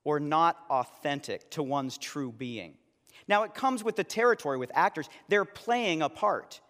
or 0.05 0.19
not 0.21 0.57
authentic 0.71 1.51
to 1.51 1.63
one's 1.63 1.99
true 1.99 2.33
being. 2.33 2.79
Now, 3.29 3.43
it 3.43 3.53
comes 3.53 3.85
with 3.85 3.97
the 3.97 4.05
territory 4.05 4.57
with 4.57 4.71
actors. 4.75 5.11
They're 5.29 5.45
playing 5.45 6.01
a 6.01 6.09
part. 6.09 6.63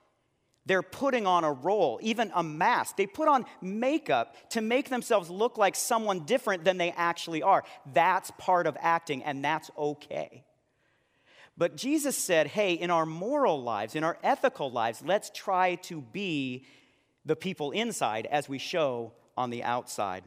They're 0.66 0.82
putting 0.82 1.28
on 1.28 1.44
a 1.44 1.52
role, 1.52 2.00
even 2.02 2.32
a 2.34 2.42
mask. 2.42 2.96
They 2.96 3.06
put 3.06 3.28
on 3.28 3.46
makeup 3.60 4.34
to 4.50 4.60
make 4.60 4.88
themselves 4.88 5.30
look 5.30 5.56
like 5.56 5.76
someone 5.76 6.24
different 6.24 6.64
than 6.64 6.78
they 6.78 6.90
actually 6.90 7.42
are. 7.42 7.62
That's 7.92 8.32
part 8.38 8.66
of 8.66 8.76
acting, 8.80 9.22
and 9.22 9.44
that's 9.44 9.70
okay. 9.78 10.42
But 11.62 11.76
Jesus 11.76 12.16
said, 12.16 12.48
hey, 12.48 12.72
in 12.72 12.90
our 12.90 13.06
moral 13.06 13.62
lives, 13.62 13.94
in 13.94 14.02
our 14.02 14.18
ethical 14.24 14.68
lives, 14.68 15.00
let's 15.06 15.30
try 15.30 15.76
to 15.82 16.00
be 16.00 16.64
the 17.24 17.36
people 17.36 17.70
inside 17.70 18.26
as 18.26 18.48
we 18.48 18.58
show 18.58 19.12
on 19.36 19.50
the 19.50 19.62
outside. 19.62 20.24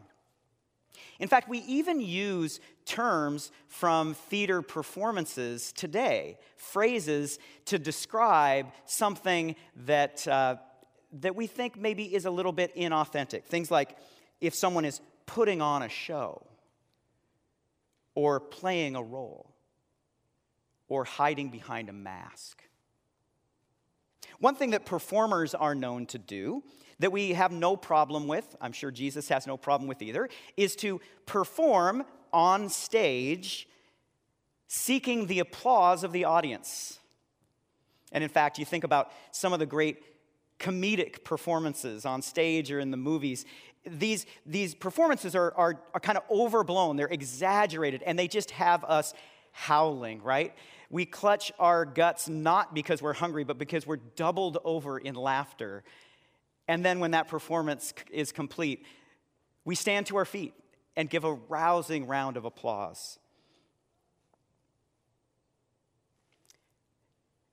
In 1.19 1.27
fact, 1.27 1.49
we 1.49 1.57
even 1.63 1.99
use 1.99 2.61
terms 2.85 3.51
from 3.67 4.13
theater 4.13 4.61
performances 4.61 5.73
today, 5.73 6.37
phrases 6.55 7.37
to 7.65 7.77
describe 7.79 8.67
something 8.85 9.57
that, 9.87 10.25
uh, 10.29 10.55
that 11.19 11.35
we 11.35 11.47
think 11.47 11.77
maybe 11.77 12.15
is 12.15 12.23
a 12.23 12.31
little 12.31 12.53
bit 12.53 12.73
inauthentic. 12.77 13.43
Things 13.43 13.69
like 13.69 13.97
if 14.39 14.55
someone 14.55 14.85
is 14.85 15.01
putting 15.25 15.61
on 15.61 15.83
a 15.83 15.89
show, 15.89 16.47
or 18.13 18.39
playing 18.39 18.95
a 18.95 19.03
role, 19.03 19.54
or 20.87 21.03
hiding 21.03 21.49
behind 21.49 21.89
a 21.89 21.93
mask. 21.93 22.63
One 24.39 24.55
thing 24.55 24.71
that 24.71 24.85
performers 24.85 25.55
are 25.55 25.75
known 25.75 26.05
to 26.07 26.17
do 26.17 26.63
that 26.99 27.11
we 27.11 27.33
have 27.33 27.51
no 27.51 27.75
problem 27.75 28.27
with, 28.27 28.55
I'm 28.61 28.71
sure 28.71 28.91
Jesus 28.91 29.27
has 29.29 29.45
no 29.47 29.57
problem 29.57 29.87
with 29.87 30.01
either, 30.01 30.29
is 30.55 30.75
to 30.77 31.01
perform 31.25 32.05
on 32.31 32.69
stage 32.69 33.67
seeking 34.67 35.27
the 35.27 35.39
applause 35.39 36.03
of 36.03 36.11
the 36.11 36.25
audience. 36.25 36.99
And 38.11 38.23
in 38.23 38.29
fact, 38.29 38.59
you 38.59 38.65
think 38.65 38.83
about 38.83 39.11
some 39.31 39.53
of 39.53 39.59
the 39.59 39.65
great 39.65 40.03
comedic 40.59 41.23
performances 41.23 42.05
on 42.05 42.21
stage 42.21 42.71
or 42.71 42.79
in 42.79 42.91
the 42.91 42.97
movies, 42.97 43.45
these, 43.85 44.25
these 44.45 44.73
performances 44.73 45.35
are, 45.35 45.53
are, 45.55 45.79
are 45.93 45.99
kind 45.99 46.17
of 46.17 46.23
overblown, 46.31 46.95
they're 46.95 47.07
exaggerated, 47.07 48.01
and 48.03 48.17
they 48.17 48.27
just 48.27 48.51
have 48.51 48.83
us 48.85 49.13
howling, 49.51 50.21
right? 50.21 50.53
We 50.89 51.05
clutch 51.05 51.51
our 51.59 51.85
guts 51.85 52.29
not 52.29 52.73
because 52.73 53.01
we're 53.01 53.13
hungry, 53.13 53.43
but 53.43 53.57
because 53.57 53.87
we're 53.87 53.97
doubled 53.97 54.57
over 54.63 54.97
in 54.97 55.15
laughter. 55.15 55.83
And 56.67 56.83
then 56.85 56.99
when 56.99 57.11
that 57.11 57.27
performance 57.27 57.93
is 58.11 58.31
complete, 58.31 58.85
we 59.63 59.75
stand 59.75 60.07
to 60.07 60.17
our 60.17 60.25
feet 60.25 60.53
and 60.95 61.09
give 61.09 61.23
a 61.23 61.33
rousing 61.33 62.07
round 62.07 62.37
of 62.37 62.45
applause. 62.45 63.19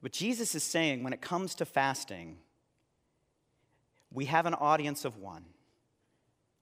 But 0.02 0.12
Jesus 0.12 0.54
is 0.54 0.64
saying 0.64 1.04
when 1.04 1.12
it 1.12 1.20
comes 1.20 1.54
to 1.56 1.64
fasting, 1.64 2.38
we 4.12 4.26
have 4.26 4.46
an 4.46 4.54
audience 4.54 5.04
of 5.04 5.16
one, 5.16 5.44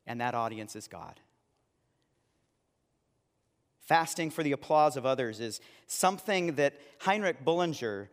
and 0.07 0.21
that 0.21 0.35
audience 0.35 0.77
is 0.77 0.87
God. 0.87 1.19
Fasting 3.91 4.31
for 4.31 4.45
the 4.45 4.53
applause 4.53 4.97
of 4.97 5.05
others 5.05 5.41
is 5.41 5.61
something 5.89 6.55
that 6.55 6.75
Heinrich 7.01 7.45
Bullinger, 7.45 8.09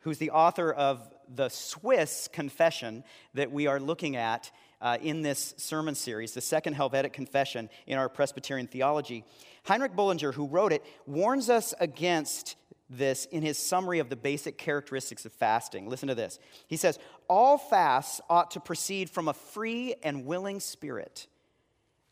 who's 0.00 0.18
the 0.18 0.32
author 0.32 0.72
of 0.72 1.08
the 1.32 1.48
Swiss 1.50 2.26
confession 2.26 3.04
that 3.34 3.52
we 3.52 3.68
are 3.68 3.78
looking 3.78 4.16
at 4.16 4.50
uh, 4.80 4.98
in 5.00 5.22
this 5.22 5.54
sermon 5.56 5.94
series, 5.94 6.32
the 6.32 6.40
Second 6.40 6.72
Helvetic 6.72 7.12
Confession 7.12 7.70
in 7.86 7.96
our 7.96 8.08
Presbyterian 8.08 8.66
theology, 8.66 9.24
Heinrich 9.66 9.94
Bullinger, 9.94 10.32
who 10.32 10.48
wrote 10.48 10.72
it, 10.72 10.84
warns 11.06 11.48
us 11.48 11.74
against 11.78 12.56
this 12.88 13.26
in 13.26 13.42
his 13.42 13.56
summary 13.56 14.00
of 14.00 14.08
the 14.08 14.16
basic 14.16 14.58
characteristics 14.58 15.24
of 15.24 15.32
fasting. 15.32 15.88
Listen 15.88 16.08
to 16.08 16.16
this. 16.16 16.40
He 16.66 16.76
says, 16.76 16.98
All 17.28 17.56
fasts 17.56 18.20
ought 18.28 18.50
to 18.50 18.58
proceed 18.58 19.08
from 19.08 19.28
a 19.28 19.34
free 19.34 19.94
and 20.02 20.26
willing 20.26 20.58
spirit 20.58 21.28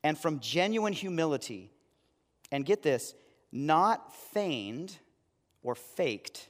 and 0.05 0.17
from 0.17 0.39
genuine 0.39 0.93
humility. 0.93 1.73
And 2.51 2.65
get 2.65 2.83
this, 2.83 3.15
not 3.53 4.15
feigned 4.15 4.97
or 5.63 5.75
faked 5.75 6.49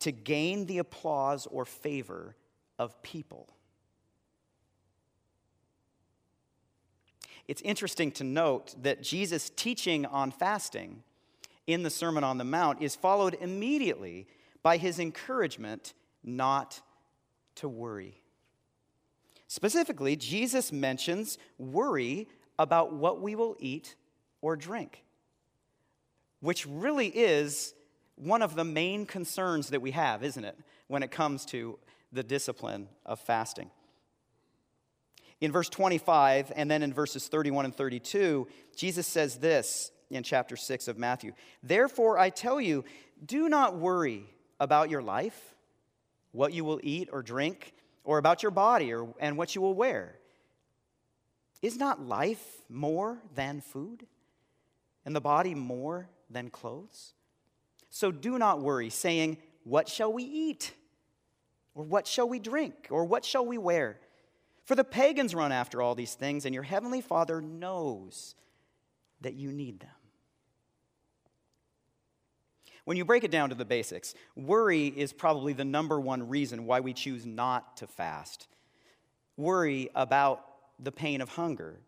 to 0.00 0.12
gain 0.12 0.66
the 0.66 0.78
applause 0.78 1.46
or 1.46 1.64
favor 1.64 2.36
of 2.78 3.02
people. 3.02 3.48
It's 7.46 7.62
interesting 7.62 8.12
to 8.12 8.24
note 8.24 8.74
that 8.82 9.02
Jesus' 9.02 9.50
teaching 9.50 10.04
on 10.06 10.30
fasting 10.30 11.02
in 11.66 11.82
the 11.82 11.90
Sermon 11.90 12.22
on 12.22 12.38
the 12.38 12.44
Mount 12.44 12.82
is 12.82 12.94
followed 12.94 13.36
immediately 13.40 14.26
by 14.62 14.76
his 14.76 14.98
encouragement 14.98 15.94
not 16.22 16.82
to 17.56 17.68
worry. 17.68 18.22
Specifically, 19.46 20.14
Jesus 20.14 20.72
mentions 20.72 21.38
worry 21.58 22.28
about 22.58 22.92
what 22.92 23.22
we 23.22 23.34
will 23.34 23.56
eat 23.58 23.96
or 24.42 24.56
drink, 24.56 25.02
which 26.40 26.66
really 26.66 27.08
is 27.08 27.74
one 28.16 28.42
of 28.42 28.54
the 28.54 28.64
main 28.64 29.06
concerns 29.06 29.70
that 29.70 29.82
we 29.82 29.92
have, 29.92 30.22
isn't 30.22 30.44
it, 30.44 30.58
when 30.88 31.02
it 31.02 31.10
comes 31.10 31.44
to 31.46 31.78
the 32.12 32.22
discipline 32.22 32.88
of 33.06 33.20
fasting. 33.20 33.70
In 35.40 35.52
verse 35.52 35.68
25 35.68 36.52
and 36.56 36.70
then 36.70 36.82
in 36.82 36.92
verses 36.92 37.28
31 37.28 37.66
and 37.66 37.74
32, 37.74 38.48
Jesus 38.76 39.06
says 39.06 39.36
this 39.36 39.92
in 40.10 40.22
chapter 40.22 40.56
6 40.56 40.88
of 40.88 40.98
Matthew. 40.98 41.32
Therefore, 41.62 42.18
I 42.18 42.30
tell 42.30 42.60
you, 42.60 42.84
do 43.24 43.48
not 43.48 43.76
worry 43.76 44.24
about 44.58 44.90
your 44.90 45.02
life, 45.02 45.54
what 46.32 46.52
you 46.52 46.64
will 46.64 46.80
eat 46.82 47.08
or 47.12 47.22
drink, 47.22 47.72
or 48.02 48.18
about 48.18 48.42
your 48.42 48.50
body 48.50 48.92
or, 48.92 49.14
and 49.20 49.36
what 49.36 49.54
you 49.54 49.60
will 49.60 49.74
wear. 49.74 50.16
Is 51.62 51.76
not 51.76 52.00
life 52.00 52.44
more 52.68 53.18
than 53.34 53.60
food, 53.60 54.06
and 55.04 55.14
the 55.14 55.20
body 55.20 55.54
more 55.54 56.08
than 56.30 56.50
clothes? 56.50 57.14
So 57.90 58.10
do 58.10 58.38
not 58.38 58.60
worry, 58.60 58.90
saying, 58.90 59.38
What 59.64 59.88
shall 59.88 60.12
we 60.12 60.24
eat? 60.24 60.74
Or 61.74 61.84
what 61.84 62.06
shall 62.06 62.28
we 62.28 62.38
drink? 62.38 62.88
Or 62.90 63.04
what 63.04 63.24
shall 63.24 63.46
we 63.46 63.56
wear? 63.56 64.00
For 64.64 64.74
the 64.74 64.84
pagans 64.84 65.34
run 65.34 65.52
after 65.52 65.80
all 65.80 65.94
these 65.94 66.14
things, 66.14 66.44
and 66.44 66.54
your 66.54 66.64
heavenly 66.64 67.00
Father 67.00 67.40
knows 67.40 68.34
that 69.20 69.34
you 69.34 69.52
need 69.52 69.80
them. 69.80 69.90
When 72.84 72.96
you 72.96 73.04
break 73.04 73.22
it 73.22 73.30
down 73.30 73.50
to 73.50 73.54
the 73.54 73.64
basics, 73.64 74.14
worry 74.34 74.86
is 74.86 75.12
probably 75.12 75.52
the 75.52 75.64
number 75.64 76.00
one 76.00 76.28
reason 76.28 76.64
why 76.64 76.80
we 76.80 76.94
choose 76.94 77.26
not 77.26 77.76
to 77.76 77.86
fast. 77.86 78.48
Worry 79.36 79.90
about 79.94 80.44
the 80.78 80.90
pain 80.90 81.20
of 81.20 81.28
hunger. 81.28 81.80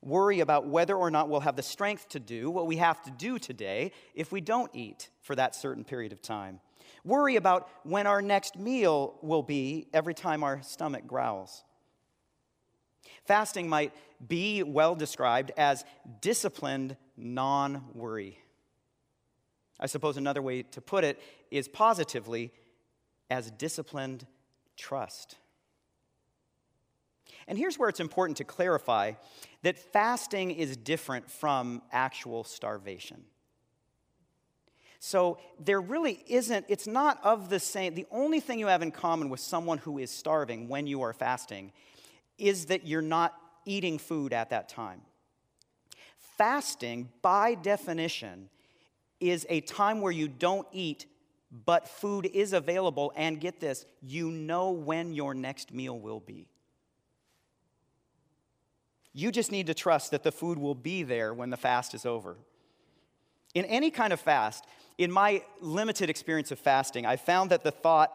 Worry 0.00 0.40
about 0.40 0.66
whether 0.66 0.96
or 0.96 1.10
not 1.10 1.28
we'll 1.28 1.40
have 1.40 1.56
the 1.56 1.62
strength 1.62 2.08
to 2.10 2.20
do 2.20 2.50
what 2.50 2.66
we 2.66 2.76
have 2.76 3.02
to 3.02 3.10
do 3.10 3.38
today 3.38 3.92
if 4.14 4.30
we 4.30 4.40
don't 4.40 4.70
eat 4.74 5.08
for 5.22 5.34
that 5.34 5.54
certain 5.54 5.84
period 5.84 6.12
of 6.12 6.22
time. 6.22 6.60
Worry 7.04 7.36
about 7.36 7.68
when 7.82 8.06
our 8.06 8.22
next 8.22 8.58
meal 8.58 9.18
will 9.22 9.42
be 9.42 9.88
every 9.92 10.14
time 10.14 10.44
our 10.44 10.62
stomach 10.62 11.06
growls. 11.06 11.64
Fasting 13.24 13.68
might 13.68 13.92
be 14.26 14.62
well 14.62 14.94
described 14.94 15.52
as 15.56 15.84
disciplined 16.20 16.96
non 17.16 17.84
worry. 17.92 18.38
I 19.80 19.86
suppose 19.86 20.16
another 20.16 20.42
way 20.42 20.62
to 20.62 20.80
put 20.80 21.04
it 21.04 21.20
is 21.50 21.68
positively 21.68 22.52
as 23.30 23.50
disciplined 23.50 24.26
trust. 24.76 25.36
And 27.46 27.58
here's 27.58 27.78
where 27.78 27.88
it's 27.88 28.00
important 28.00 28.36
to 28.38 28.44
clarify 28.44 29.12
that 29.62 29.78
fasting 29.78 30.50
is 30.50 30.76
different 30.76 31.30
from 31.30 31.82
actual 31.92 32.44
starvation. 32.44 33.24
So 35.00 35.38
there 35.60 35.80
really 35.80 36.22
isn't, 36.26 36.66
it's 36.68 36.86
not 36.86 37.20
of 37.24 37.50
the 37.50 37.60
same, 37.60 37.94
the 37.94 38.06
only 38.10 38.40
thing 38.40 38.58
you 38.58 38.66
have 38.66 38.82
in 38.82 38.90
common 38.90 39.28
with 39.30 39.40
someone 39.40 39.78
who 39.78 39.98
is 39.98 40.10
starving 40.10 40.68
when 40.68 40.86
you 40.86 41.02
are 41.02 41.12
fasting 41.12 41.72
is 42.36 42.66
that 42.66 42.86
you're 42.86 43.00
not 43.02 43.34
eating 43.64 43.98
food 43.98 44.32
at 44.32 44.50
that 44.50 44.68
time. 44.68 45.02
Fasting, 46.36 47.10
by 47.22 47.54
definition, 47.54 48.48
is 49.20 49.46
a 49.48 49.60
time 49.62 50.00
where 50.00 50.12
you 50.12 50.28
don't 50.28 50.66
eat, 50.72 51.06
but 51.64 51.88
food 51.88 52.26
is 52.26 52.52
available. 52.52 53.12
And 53.16 53.40
get 53.40 53.60
this, 53.60 53.86
you 54.02 54.30
know 54.30 54.70
when 54.70 55.12
your 55.12 55.34
next 55.34 55.72
meal 55.72 55.98
will 55.98 56.20
be. 56.20 56.48
You 59.18 59.32
just 59.32 59.50
need 59.50 59.66
to 59.66 59.74
trust 59.74 60.12
that 60.12 60.22
the 60.22 60.30
food 60.30 60.58
will 60.58 60.76
be 60.76 61.02
there 61.02 61.34
when 61.34 61.50
the 61.50 61.56
fast 61.56 61.92
is 61.92 62.06
over. 62.06 62.36
In 63.52 63.64
any 63.64 63.90
kind 63.90 64.12
of 64.12 64.20
fast, 64.20 64.64
in 64.96 65.10
my 65.10 65.42
limited 65.60 66.08
experience 66.08 66.52
of 66.52 66.60
fasting, 66.60 67.04
I 67.04 67.16
found 67.16 67.50
that 67.50 67.64
the 67.64 67.72
thought 67.72 68.12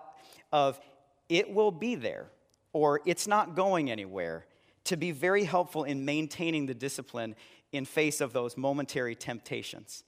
of 0.53 0.79
it 1.27 1.53
will 1.53 1.71
be 1.71 1.95
there 1.95 2.27
or 2.71 3.01
it's 3.05 3.27
not 3.27 3.53
going 3.53 3.91
anywhere 3.91 4.45
to 4.85 4.95
be 4.95 5.11
very 5.11 5.43
helpful 5.43 5.83
in 5.83 6.05
maintaining 6.05 6.67
the 6.67 6.73
discipline 6.73 7.35
in 7.73 7.83
face 7.83 8.21
of 8.21 8.31
those 8.31 8.55
momentary 8.55 9.13
temptations. 9.13 10.05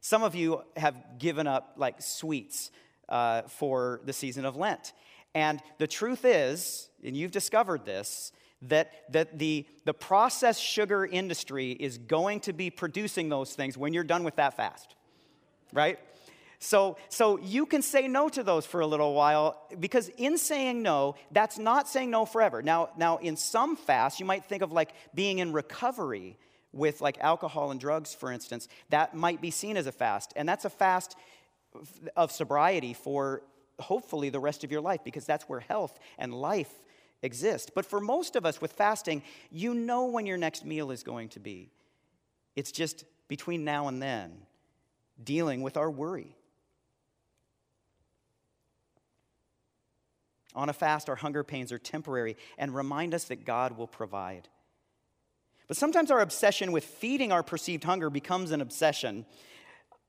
Some 0.00 0.22
of 0.22 0.36
you 0.36 0.62
have 0.76 1.18
given 1.18 1.48
up 1.48 1.72
like 1.76 2.00
sweets 2.00 2.70
uh, 3.08 3.42
for 3.42 4.02
the 4.04 4.12
season 4.12 4.44
of 4.44 4.54
Lent. 4.54 4.92
And 5.34 5.60
the 5.78 5.88
truth 5.88 6.24
is, 6.24 6.90
and 7.02 7.16
you've 7.16 7.32
discovered 7.32 7.84
this, 7.84 8.30
that, 8.62 8.92
that 9.12 9.38
the, 9.38 9.66
the 9.84 9.94
processed 9.94 10.62
sugar 10.62 11.06
industry 11.06 11.72
is 11.72 11.98
going 11.98 12.40
to 12.40 12.52
be 12.52 12.70
producing 12.70 13.28
those 13.28 13.54
things 13.54 13.76
when 13.76 13.92
you're 13.92 14.04
done 14.04 14.24
with 14.24 14.36
that 14.36 14.56
fast, 14.56 14.94
right? 15.72 15.98
So, 16.60 16.96
so 17.08 17.38
you 17.38 17.66
can 17.66 17.82
say 17.82 18.08
no 18.08 18.28
to 18.30 18.42
those 18.42 18.66
for 18.66 18.80
a 18.80 18.86
little 18.86 19.14
while 19.14 19.62
because 19.78 20.10
in 20.16 20.38
saying 20.38 20.82
no, 20.82 21.14
that's 21.30 21.56
not 21.58 21.88
saying 21.88 22.10
no 22.10 22.26
forever. 22.26 22.62
Now, 22.62 22.90
now 22.96 23.18
in 23.18 23.36
some 23.36 23.76
fasts, 23.76 24.18
you 24.18 24.26
might 24.26 24.44
think 24.44 24.62
of 24.62 24.72
like 24.72 24.92
being 25.14 25.38
in 25.38 25.52
recovery 25.52 26.36
with 26.72 27.00
like 27.00 27.16
alcohol 27.20 27.70
and 27.70 27.78
drugs, 27.78 28.12
for 28.12 28.32
instance, 28.32 28.66
that 28.90 29.14
might 29.14 29.40
be 29.40 29.52
seen 29.52 29.76
as 29.76 29.86
a 29.86 29.92
fast. 29.92 30.32
And 30.34 30.48
that's 30.48 30.64
a 30.64 30.70
fast 30.70 31.16
of 32.16 32.32
sobriety 32.32 32.92
for 32.92 33.42
hopefully 33.78 34.28
the 34.28 34.40
rest 34.40 34.64
of 34.64 34.72
your 34.72 34.80
life 34.80 35.04
because 35.04 35.24
that's 35.24 35.48
where 35.48 35.60
health 35.60 35.96
and 36.18 36.34
life 36.34 36.72
exist. 37.22 37.72
But 37.74 37.86
for 37.86 38.00
most 38.00 38.36
of 38.36 38.46
us 38.46 38.60
with 38.60 38.72
fasting, 38.72 39.22
you 39.50 39.74
know 39.74 40.06
when 40.06 40.26
your 40.26 40.36
next 40.36 40.64
meal 40.64 40.90
is 40.90 41.02
going 41.02 41.30
to 41.30 41.40
be. 41.40 41.70
It's 42.56 42.72
just 42.72 43.04
between 43.28 43.64
now 43.64 43.88
and 43.88 44.02
then 44.02 44.32
dealing 45.22 45.62
with 45.62 45.76
our 45.76 45.90
worry. 45.90 46.36
On 50.54 50.68
a 50.68 50.72
fast, 50.72 51.08
our 51.08 51.16
hunger 51.16 51.44
pains 51.44 51.72
are 51.72 51.78
temporary 51.78 52.36
and 52.56 52.74
remind 52.74 53.14
us 53.14 53.24
that 53.24 53.44
God 53.44 53.76
will 53.76 53.86
provide. 53.86 54.48
But 55.68 55.76
sometimes 55.76 56.10
our 56.10 56.20
obsession 56.20 56.72
with 56.72 56.84
feeding 56.84 57.30
our 57.30 57.42
perceived 57.42 57.84
hunger 57.84 58.10
becomes 58.10 58.50
an 58.50 58.60
obsession 58.60 59.26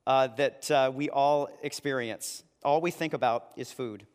uh, 0.08 0.28
that 0.38 0.72
uh, 0.72 0.92
we 0.94 1.10
all 1.10 1.50
experience. 1.62 2.44
All 2.64 2.82
we 2.82 2.92
think 2.92 3.14
about 3.14 3.52
is 3.58 3.72
food. 3.72 4.08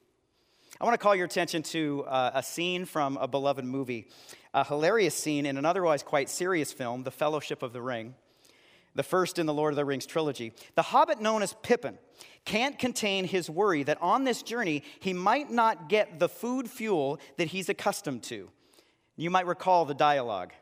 I 0.81 0.85
want 0.85 0.95
to 0.95 0.99
call 0.99 1.15
your 1.15 1.27
attention 1.27 1.63
to 1.65 2.05
uh, 2.09 2.33
a 2.35 2.43
scene 2.43 2.85
from 2.85 3.17
a 3.19 3.29
beloved 3.29 3.65
movie, 3.65 4.09
a 4.53 4.65
hilarious 4.65 5.15
scene 5.15 5.47
in 5.47 5.57
an 5.57 5.65
otherwise 5.65 6.03
quite 6.03 6.29
serious 6.29 6.73
film, 6.73 7.05
The 7.05 7.13
Fellowship 7.13 7.63
of 7.63 7.73
the 7.73 7.81
Ring, 7.81 8.17
the 8.97 9.05
first 9.05 9.39
in 9.39 9.47
the 9.47 9.55
Lord 9.55 9.73
of 9.73 9.77
the 9.77 9.85
Rings 9.85 10.05
trilogy. 10.05 10.53
The 10.75 10.83
hobbit 10.83 11.21
known 11.21 11.43
as 11.43 11.55
Pippin 11.63 11.97
can't 12.45 12.77
contain 12.77 13.25
his 13.25 13.49
worry 13.49 13.85
that 13.85 14.03
on 14.03 14.25
this 14.25 14.43
journey 14.43 14.83
he 14.99 15.13
might 15.13 15.49
not 15.49 15.89
get 15.89 16.19
the 16.19 16.29
food 16.29 16.69
fuel 16.69 17.21
that 17.37 17.49
he's 17.49 17.69
accustomed 17.69 18.25
to. 18.25 18.51
You 19.17 19.31
might 19.31 19.47
recall 19.47 19.85
the 19.85 19.95
dialogue. 19.95 20.53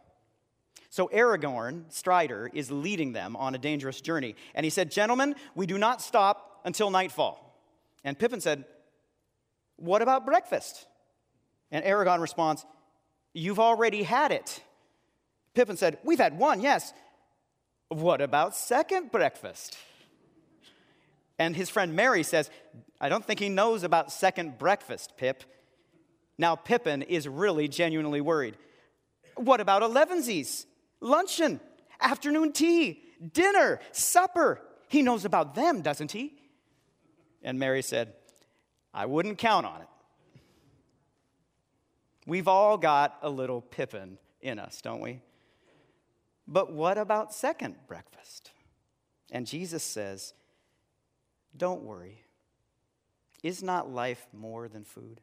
So 0.90 1.08
Aragorn, 1.08 1.90
Strider, 1.90 2.50
is 2.52 2.70
leading 2.70 3.14
them 3.14 3.34
on 3.34 3.54
a 3.54 3.58
dangerous 3.58 4.02
journey. 4.02 4.36
And 4.54 4.64
he 4.64 4.70
said, 4.70 4.90
Gentlemen, 4.90 5.36
we 5.54 5.64
do 5.64 5.78
not 5.78 6.02
stop 6.02 6.60
until 6.66 6.90
nightfall. 6.90 7.48
And 8.04 8.18
Pippin 8.18 8.42
said, 8.42 8.66
What 9.82 10.00
about 10.00 10.24
breakfast? 10.24 10.86
And 11.72 11.84
Aragorn 11.84 12.20
responds, 12.20 12.64
You've 13.34 13.58
already 13.58 14.04
had 14.04 14.30
it. 14.30 14.62
Pippin 15.54 15.76
said, 15.76 15.98
We've 16.04 16.20
had 16.20 16.38
one, 16.38 16.60
yes. 16.60 16.92
What 17.88 18.20
about 18.20 18.54
second 18.54 19.10
breakfast? 19.10 19.76
And 21.36 21.56
his 21.56 21.68
friend 21.68 21.96
Merry 21.96 22.22
says, 22.22 22.48
I 23.00 23.08
don't 23.08 23.24
think 23.24 23.40
he 23.40 23.48
knows 23.48 23.82
about 23.82 24.12
second 24.12 24.56
breakfast, 24.56 25.16
Pip. 25.16 25.42
Now, 26.38 26.54
Pippin 26.54 27.02
is 27.02 27.26
really 27.26 27.66
genuinely 27.66 28.20
worried. 28.20 28.56
What 29.34 29.60
about 29.60 29.82
elevensies? 29.82 30.64
Luncheon, 31.00 31.58
afternoon 32.00 32.52
tea, 32.52 33.02
dinner, 33.32 33.80
supper. 33.90 34.60
He 34.86 35.02
knows 35.02 35.24
about 35.24 35.56
them, 35.56 35.82
doesn't 35.82 36.12
he? 36.12 36.34
And 37.42 37.58
Merry 37.58 37.82
said, 37.82 38.14
I 38.94 39.06
wouldn't 39.06 39.38
count 39.38 39.66
on 39.66 39.80
it. 39.80 39.88
We've 42.26 42.48
all 42.48 42.76
got 42.76 43.18
a 43.22 43.30
little 43.30 43.60
Pippin 43.60 44.18
in 44.40 44.58
us, 44.58 44.80
don't 44.80 45.00
we? 45.00 45.20
But 46.46 46.72
what 46.72 46.98
about 46.98 47.32
second 47.34 47.76
breakfast? 47.86 48.50
And 49.30 49.46
Jesus 49.46 49.82
says, 49.82 50.34
Don't 51.56 51.82
worry. 51.82 52.18
Is 53.42 53.62
not 53.62 53.90
life 53.90 54.26
more 54.32 54.68
than 54.68 54.84
food? 54.84 55.20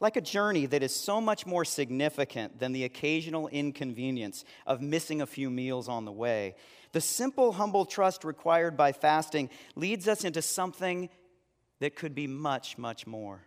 Like 0.00 0.16
a 0.16 0.20
journey 0.20 0.66
that 0.66 0.82
is 0.82 0.94
so 0.94 1.20
much 1.20 1.46
more 1.46 1.64
significant 1.64 2.58
than 2.58 2.72
the 2.72 2.84
occasional 2.84 3.48
inconvenience 3.48 4.44
of 4.66 4.80
missing 4.80 5.20
a 5.20 5.26
few 5.26 5.50
meals 5.50 5.88
on 5.88 6.04
the 6.04 6.12
way, 6.12 6.54
the 6.92 7.00
simple, 7.00 7.52
humble 7.52 7.84
trust 7.84 8.24
required 8.24 8.76
by 8.76 8.92
fasting 8.92 9.50
leads 9.74 10.06
us 10.06 10.24
into 10.24 10.42
something 10.42 11.08
that 11.80 11.96
could 11.96 12.14
be 12.14 12.26
much, 12.26 12.78
much 12.78 13.06
more. 13.06 13.42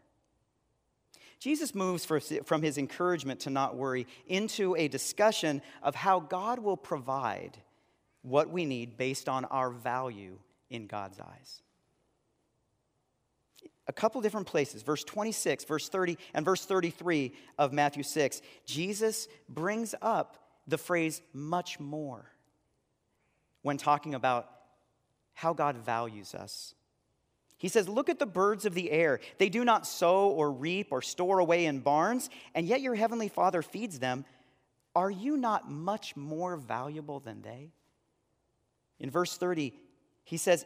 Jesus 1.39 1.75
moves 1.75 2.05
from 2.05 2.61
his 2.61 2.77
encouragement 2.77 3.41
to 3.41 3.49
not 3.49 3.75
worry 3.75 4.07
into 4.27 4.75
a 4.75 4.87
discussion 4.87 5.61
of 5.83 5.93
how 5.93 6.19
God 6.19 6.59
will 6.59 6.77
provide 6.77 7.57
what 8.23 8.49
we 8.49 8.65
need 8.65 8.97
based 8.97 9.29
on 9.29 9.45
our 9.45 9.69
value 9.69 10.39
in 10.69 10.87
God's 10.87 11.19
eyes 11.19 11.61
a 13.87 13.93
couple 13.93 14.21
different 14.21 14.47
places, 14.47 14.81
verse 14.81 15.03
26, 15.03 15.63
verse 15.65 15.89
30, 15.89 16.17
and 16.33 16.43
verse 16.43 16.65
33 16.65 17.33
of 17.57 17.71
Matthew 17.71 18.03
6, 18.03 18.41
Jesus 18.65 19.27
brings 19.47 19.93
up 20.01 20.37
the 20.67 20.77
phrase 20.77 21.21
much 21.33 21.79
more 21.79 22.25
when 23.61 23.77
talking 23.77 24.15
about 24.15 24.49
how 25.33 25.53
God 25.53 25.77
values 25.77 26.33
us. 26.33 26.73
He 27.57 27.67
says, 27.67 27.87
Look 27.87 28.09
at 28.09 28.19
the 28.19 28.25
birds 28.25 28.65
of 28.65 28.73
the 28.73 28.91
air. 28.91 29.19
They 29.37 29.49
do 29.49 29.63
not 29.63 29.87
sow 29.87 30.29
or 30.29 30.51
reap 30.51 30.87
or 30.91 31.01
store 31.01 31.39
away 31.39 31.65
in 31.65 31.79
barns, 31.79 32.29
and 32.53 32.67
yet 32.67 32.81
your 32.81 32.95
heavenly 32.95 33.27
Father 33.27 33.61
feeds 33.61 33.99
them. 33.99 34.25
Are 34.95 35.11
you 35.11 35.37
not 35.37 35.69
much 35.69 36.15
more 36.15 36.55
valuable 36.55 37.19
than 37.19 37.41
they? 37.41 37.71
In 38.99 39.09
verse 39.11 39.37
30, 39.37 39.73
he 40.23 40.37
says, 40.37 40.65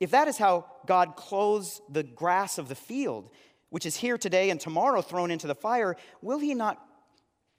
if 0.00 0.10
that 0.10 0.28
is 0.28 0.38
how 0.38 0.66
God 0.86 1.16
clothes 1.16 1.80
the 1.88 2.02
grass 2.02 2.58
of 2.58 2.68
the 2.68 2.74
field, 2.74 3.30
which 3.70 3.86
is 3.86 3.96
here 3.96 4.18
today 4.18 4.50
and 4.50 4.60
tomorrow 4.60 5.00
thrown 5.02 5.30
into 5.30 5.46
the 5.46 5.54
fire, 5.54 5.96
will 6.22 6.38
He 6.38 6.54
not 6.54 6.84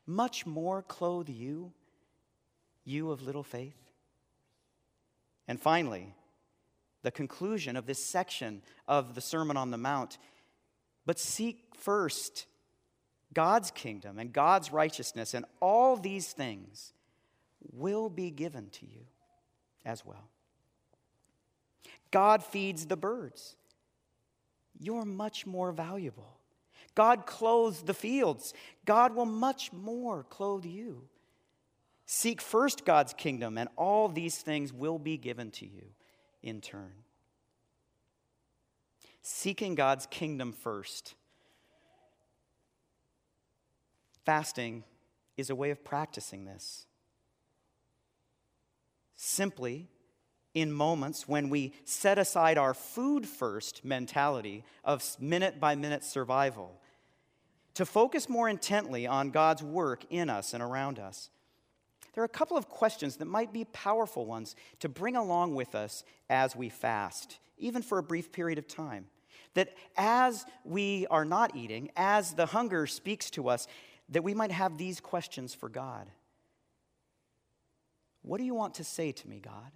much 0.05 0.45
more 0.45 0.81
clothe 0.81 1.29
you, 1.29 1.73
you 2.83 3.11
of 3.11 3.21
little 3.21 3.43
faith? 3.43 3.77
And 5.47 5.59
finally, 5.59 6.13
the 7.05 7.11
conclusion 7.11 7.75
of 7.75 7.85
this 7.85 8.03
section 8.03 8.61
of 8.87 9.13
the 9.13 9.21
Sermon 9.21 9.57
on 9.57 9.71
the 9.71 9.77
Mount. 9.77 10.17
But 11.05 11.19
seek 11.19 11.75
first 11.77 12.47
God's 13.31 13.69
kingdom 13.69 14.17
and 14.17 14.33
God's 14.33 14.71
righteousness, 14.71 15.33
and 15.33 15.45
all 15.61 15.97
these 15.97 16.33
things 16.33 16.93
will 17.71 18.09
be 18.09 18.31
given 18.31 18.69
to 18.71 18.85
you 18.85 19.05
as 19.85 20.03
well. 20.03 20.29
God 22.15 22.45
feeds 22.45 22.85
the 22.85 22.95
birds. 22.95 23.57
You're 24.79 25.03
much 25.03 25.45
more 25.45 25.73
valuable. 25.73 26.37
God 26.95 27.25
clothes 27.25 27.81
the 27.81 27.93
fields. 27.93 28.53
God 28.85 29.13
will 29.13 29.25
much 29.25 29.73
more 29.73 30.23
clothe 30.23 30.63
you. 30.63 31.09
Seek 32.05 32.39
first 32.39 32.85
God's 32.85 33.11
kingdom, 33.11 33.57
and 33.57 33.67
all 33.75 34.07
these 34.07 34.37
things 34.37 34.71
will 34.71 34.97
be 34.97 35.17
given 35.17 35.51
to 35.51 35.65
you 35.65 35.87
in 36.41 36.61
turn. 36.61 36.93
Seeking 39.21 39.75
God's 39.75 40.05
kingdom 40.05 40.53
first. 40.53 41.15
Fasting 44.25 44.85
is 45.35 45.49
a 45.49 45.55
way 45.55 45.69
of 45.69 45.83
practicing 45.83 46.45
this. 46.45 46.85
Simply 49.17 49.89
in 50.55 50.71
moments 50.71 51.27
when 51.27 51.49
we 51.49 51.73
set 51.83 52.17
aside 52.17 52.57
our 52.57 52.73
food 52.73 53.27
first 53.27 53.85
mentality 53.85 54.63
of 54.83 55.03
minute 55.19 55.59
by 55.59 55.75
minute 55.75 56.03
survival 56.03 56.81
to 57.75 57.85
focus 57.85 58.29
more 58.29 58.49
intently 58.49 59.05
on 59.05 59.29
God's 59.29 59.61
work 59.61 60.05
in 60.09 60.29
us 60.29 60.53
and 60.53 60.63
around 60.63 60.97
us. 60.97 61.29
There 62.13 62.21
are 62.21 62.25
a 62.25 62.29
couple 62.29 62.55
of 62.55 62.69
questions 62.69 63.17
that 63.17 63.25
might 63.25 63.51
be 63.51 63.65
powerful 63.65 64.25
ones 64.25 64.55
to 64.79 64.87
bring 64.87 65.17
along 65.17 65.53
with 65.53 65.75
us 65.75 66.05
as 66.29 66.55
we 66.55 66.69
fast, 66.69 67.37
even 67.57 67.81
for 67.81 67.97
a 67.97 68.03
brief 68.03 68.31
period 68.31 68.57
of 68.57 68.69
time. 68.69 69.07
That 69.55 69.73
as 69.97 70.45
we 70.63 71.05
are 71.07 71.25
not 71.25 71.55
eating, 71.57 71.91
as 71.97 72.33
the 72.33 72.45
hunger 72.45 72.87
speaks 72.87 73.29
to 73.31 73.49
us, 73.49 73.67
that 74.07 74.23
we 74.23 74.33
might 74.33 74.51
have 74.51 74.77
these 74.77 75.01
questions 75.01 75.53
for 75.53 75.67
God. 75.67 76.09
What 78.21 78.37
do 78.37 78.45
you 78.45 78.55
want 78.55 78.75
to 78.75 78.85
say 78.85 79.11
to 79.11 79.27
me, 79.27 79.39
God? 79.39 79.71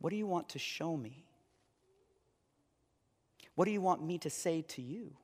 What 0.00 0.10
do 0.10 0.16
you 0.16 0.26
want 0.26 0.50
to 0.50 0.58
show 0.58 0.96
me? 0.96 1.24
What 3.54 3.64
do 3.64 3.72
you 3.72 3.80
want 3.80 4.04
me 4.04 4.18
to 4.18 4.30
say 4.30 4.62
to 4.62 4.82
you? 4.82 5.16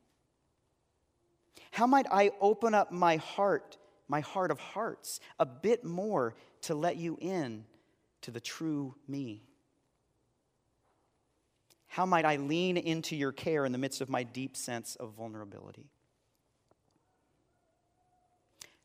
How 1.71 1.87
might 1.87 2.07
I 2.11 2.33
open 2.41 2.75
up 2.75 2.91
my 2.91 3.17
heart, 3.17 3.79
my 4.09 4.21
heart 4.21 4.51
of 4.51 4.59
hearts, 4.59 5.21
a 5.39 5.47
bit 5.47 5.85
more 5.85 6.35
to 6.63 6.75
let 6.75 6.97
you 6.97 7.17
in 7.21 7.65
to 8.23 8.31
the 8.31 8.41
true 8.41 8.95
me? 9.07 9.45
How 11.87 12.07
might 12.07 12.25
I 12.25 12.37
lean 12.37 12.77
into 12.77 13.15
your 13.15 13.31
care 13.31 13.65
in 13.65 13.71
the 13.71 13.79
midst 13.79 14.01
of 14.01 14.09
my 14.09 14.25
deep 14.25 14.57
sense 14.57 14.97
of 14.97 15.13
vulnerability? 15.13 15.91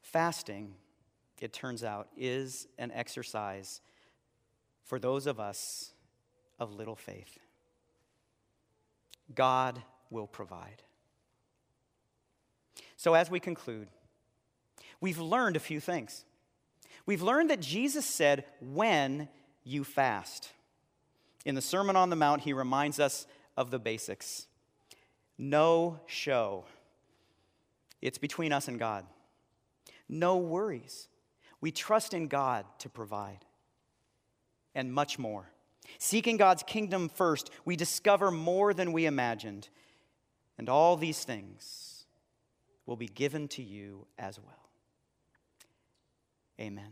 Fasting, 0.02 0.75
it 1.39 1.54
turns 1.54 1.84
out, 1.84 2.08
is 2.15 2.67
an 2.78 2.91
exercise 2.91 3.82
for 4.89 4.97
those 4.97 5.28
of 5.28 5.39
us 5.39 5.91
of 6.58 6.73
little 6.73 6.95
faith. 6.95 7.38
God 9.36 9.84
will 10.10 10.25
provide. 10.25 10.82
So, 12.97 13.13
as 13.13 13.30
we 13.30 13.39
conclude, 13.39 13.88
we've 14.99 15.19
learned 15.19 15.56
a 15.56 15.60
few 15.60 15.80
things. 15.80 16.25
We've 17.06 17.21
learned 17.21 17.52
that 17.52 17.60
Jesus 17.60 18.04
said, 18.04 18.45
when 18.62 19.30
you 19.63 19.84
fast. 19.84 20.49
In 21.45 21.54
the 21.54 21.62
Sermon 21.62 21.95
on 21.95 22.10
the 22.10 22.15
Mount, 22.15 22.41
he 22.41 22.52
reminds 22.52 22.99
us 22.99 23.28
of 23.56 23.69
the 23.69 23.80
basics 23.80 24.47
no 25.38 25.99
show, 26.08 26.65
it's 28.02 28.17
between 28.17 28.52
us 28.52 28.67
and 28.67 28.80
God. 28.80 29.06
No 30.10 30.38
worries. 30.38 31.08
We 31.62 31.71
trust 31.71 32.15
in 32.15 32.28
God 32.28 32.65
to 32.80 32.89
provide 32.89 33.45
and 34.75 34.93
much 34.93 35.19
more. 35.19 35.51
Seeking 35.97 36.38
God's 36.38 36.63
kingdom 36.63 37.10
first, 37.10 37.49
we 37.65 37.75
discover 37.75 38.32
more 38.32 38.73
than 38.73 38.93
we 38.93 39.05
imagined, 39.05 39.69
and 40.58 40.69
all 40.69 40.95
these 40.95 41.23
things 41.23 42.05
will 42.86 42.95
be 42.95 43.08
given 43.08 43.47
to 43.49 43.63
you 43.63 44.05
as 44.17 44.39
well. 44.39 44.69
Amen. 46.60 46.91